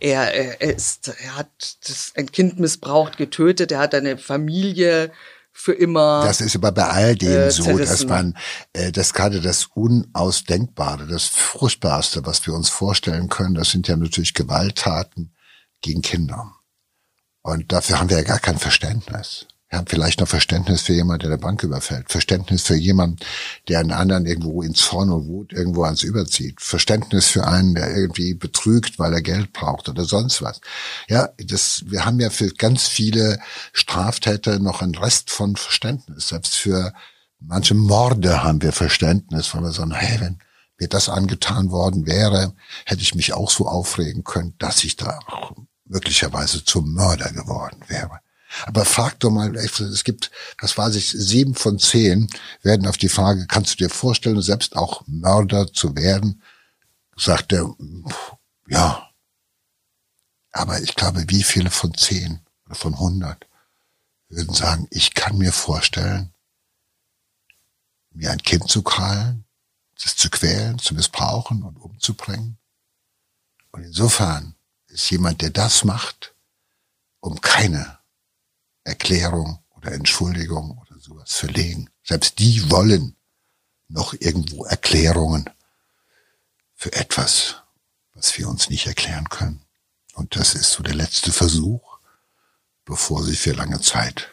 er, 0.00 0.32
er 0.32 0.60
ist, 0.74 1.08
er 1.22 1.36
hat 1.36 1.50
das, 1.86 2.12
ein 2.16 2.32
Kind 2.32 2.58
missbraucht, 2.58 3.18
getötet, 3.18 3.72
er 3.72 3.78
hat 3.78 3.94
eine 3.94 4.16
Familie 4.16 5.12
für 5.52 5.72
immer. 5.72 6.24
Das 6.24 6.40
ist 6.40 6.56
aber 6.56 6.72
bei 6.72 6.88
all 6.88 7.14
dem 7.14 7.30
äh, 7.30 7.50
so, 7.50 7.76
dass 7.78 8.04
man, 8.06 8.36
äh, 8.72 8.90
das 8.90 9.12
gerade 9.12 9.40
das 9.40 9.66
Unausdenkbare, 9.74 11.06
das 11.06 11.26
Furchtbarste, 11.26 12.24
was 12.26 12.46
wir 12.46 12.54
uns 12.54 12.68
vorstellen 12.68 13.28
können, 13.28 13.54
das 13.54 13.70
sind 13.70 13.86
ja 13.88 13.96
natürlich 13.96 14.34
Gewalttaten 14.34 15.34
gegen 15.80 16.02
Kinder. 16.02 16.52
Und 17.42 17.72
dafür 17.72 17.98
haben 17.98 18.08
wir 18.08 18.18
ja 18.18 18.22
gar 18.22 18.38
kein 18.38 18.58
Verständnis. 18.58 19.46
Haben 19.72 19.86
vielleicht 19.86 20.20
noch 20.20 20.28
Verständnis 20.28 20.82
für 20.82 20.92
jemanden, 20.92 21.20
der 21.20 21.30
eine 21.30 21.38
Bank 21.38 21.62
überfällt. 21.62 22.10
Verständnis 22.10 22.62
für 22.62 22.74
jemanden, 22.74 23.16
der 23.68 23.80
einen 23.80 23.92
anderen 23.92 24.26
irgendwo 24.26 24.62
ins 24.62 24.80
Zorn 24.80 25.10
und 25.10 25.28
Wut 25.28 25.52
irgendwo 25.52 25.84
ans 25.84 26.02
Überzieht. 26.02 26.60
Verständnis 26.60 27.28
für 27.28 27.46
einen, 27.46 27.74
der 27.74 27.96
irgendwie 27.96 28.34
betrügt, 28.34 28.98
weil 28.98 29.14
er 29.14 29.22
Geld 29.22 29.52
braucht 29.52 29.88
oder 29.88 30.04
sonst 30.04 30.42
was. 30.42 30.60
Ja, 31.08 31.30
das, 31.38 31.84
wir 31.86 32.04
haben 32.04 32.20
ja 32.20 32.28
für 32.28 32.48
ganz 32.48 32.86
viele 32.86 33.40
Straftäter 33.72 34.58
noch 34.58 34.82
einen 34.82 34.94
Rest 34.94 35.30
von 35.30 35.56
Verständnis. 35.56 36.28
Selbst 36.28 36.56
für 36.56 36.92
manche 37.40 37.74
Morde 37.74 38.42
haben 38.42 38.60
wir 38.60 38.72
Verständnis, 38.72 39.54
weil 39.54 39.62
wir 39.62 39.72
sagen, 39.72 39.92
hey, 39.92 40.20
wenn 40.20 40.38
mir 40.78 40.88
das 40.88 41.08
angetan 41.08 41.70
worden 41.70 42.06
wäre, 42.06 42.54
hätte 42.84 43.02
ich 43.02 43.14
mich 43.14 43.32
auch 43.32 43.50
so 43.50 43.66
aufregen 43.66 44.24
können, 44.24 44.54
dass 44.58 44.84
ich 44.84 44.96
da 44.96 45.18
möglicherweise 45.86 46.64
zum 46.64 46.92
Mörder 46.92 47.32
geworden 47.32 47.80
wäre. 47.88 48.20
Aber 48.66 48.84
frag 48.84 49.18
doch 49.20 49.30
mal, 49.30 49.54
es 49.56 50.04
gibt, 50.04 50.30
das 50.60 50.76
weiß 50.76 50.94
ich, 50.96 51.10
sieben 51.10 51.54
von 51.54 51.78
zehn 51.78 52.28
werden 52.62 52.86
auf 52.86 52.96
die 52.96 53.08
Frage, 53.08 53.46
kannst 53.46 53.72
du 53.72 53.76
dir 53.76 53.90
vorstellen, 53.90 54.40
selbst 54.42 54.76
auch 54.76 55.02
Mörder 55.06 55.72
zu 55.72 55.96
werden? 55.96 56.42
Sagt 57.16 57.52
er, 57.52 57.74
ja. 58.68 59.08
Aber 60.52 60.80
ich 60.80 60.94
glaube, 60.94 61.24
wie 61.28 61.42
viele 61.42 61.70
von 61.70 61.94
zehn 61.94 62.40
oder 62.66 62.74
von 62.74 62.98
hundert 62.98 63.46
würden 64.28 64.54
sagen, 64.54 64.86
ich 64.90 65.14
kann 65.14 65.38
mir 65.38 65.52
vorstellen, 65.52 66.32
mir 68.10 68.30
ein 68.30 68.42
Kind 68.42 68.68
zu 68.68 68.82
krallen, 68.82 69.44
es 69.96 70.16
zu 70.16 70.28
quälen, 70.30 70.78
zu 70.78 70.94
missbrauchen 70.94 71.62
und 71.62 71.76
umzubringen? 71.76 72.58
Und 73.70 73.84
insofern 73.84 74.54
ist 74.88 75.10
jemand, 75.10 75.40
der 75.40 75.50
das 75.50 75.84
macht, 75.84 76.34
um 77.20 77.40
keine 77.40 78.01
Erklärung 78.84 79.62
oder 79.76 79.92
Entschuldigung 79.92 80.78
oder 80.78 80.98
sowas 80.98 81.34
verlegen. 81.34 81.90
Selbst 82.02 82.38
die 82.38 82.70
wollen 82.70 83.16
noch 83.88 84.14
irgendwo 84.14 84.64
Erklärungen 84.64 85.48
für 86.74 86.92
etwas, 86.92 87.62
was 88.14 88.36
wir 88.38 88.48
uns 88.48 88.70
nicht 88.70 88.86
erklären 88.86 89.28
können. 89.28 89.64
Und 90.14 90.36
das 90.36 90.54
ist 90.54 90.70
so 90.72 90.82
der 90.82 90.94
letzte 90.94 91.32
Versuch, 91.32 91.98
bevor 92.84 93.22
sie 93.22 93.36
für 93.36 93.52
lange 93.52 93.80
Zeit 93.80 94.30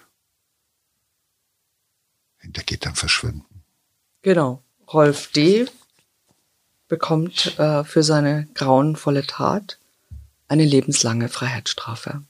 hinter 2.38 2.64
Gittern 2.64 2.96
verschwinden. 2.96 3.64
Genau. 4.22 4.64
Rolf 4.92 5.32
D. 5.32 5.68
bekommt 6.88 7.58
äh, 7.60 7.84
für 7.84 8.02
seine 8.02 8.48
grauenvolle 8.56 9.28
Tat 9.28 9.78
eine 10.48 10.66
lebenslange 10.66 11.30
Freiheitsstrafe. 11.30 12.24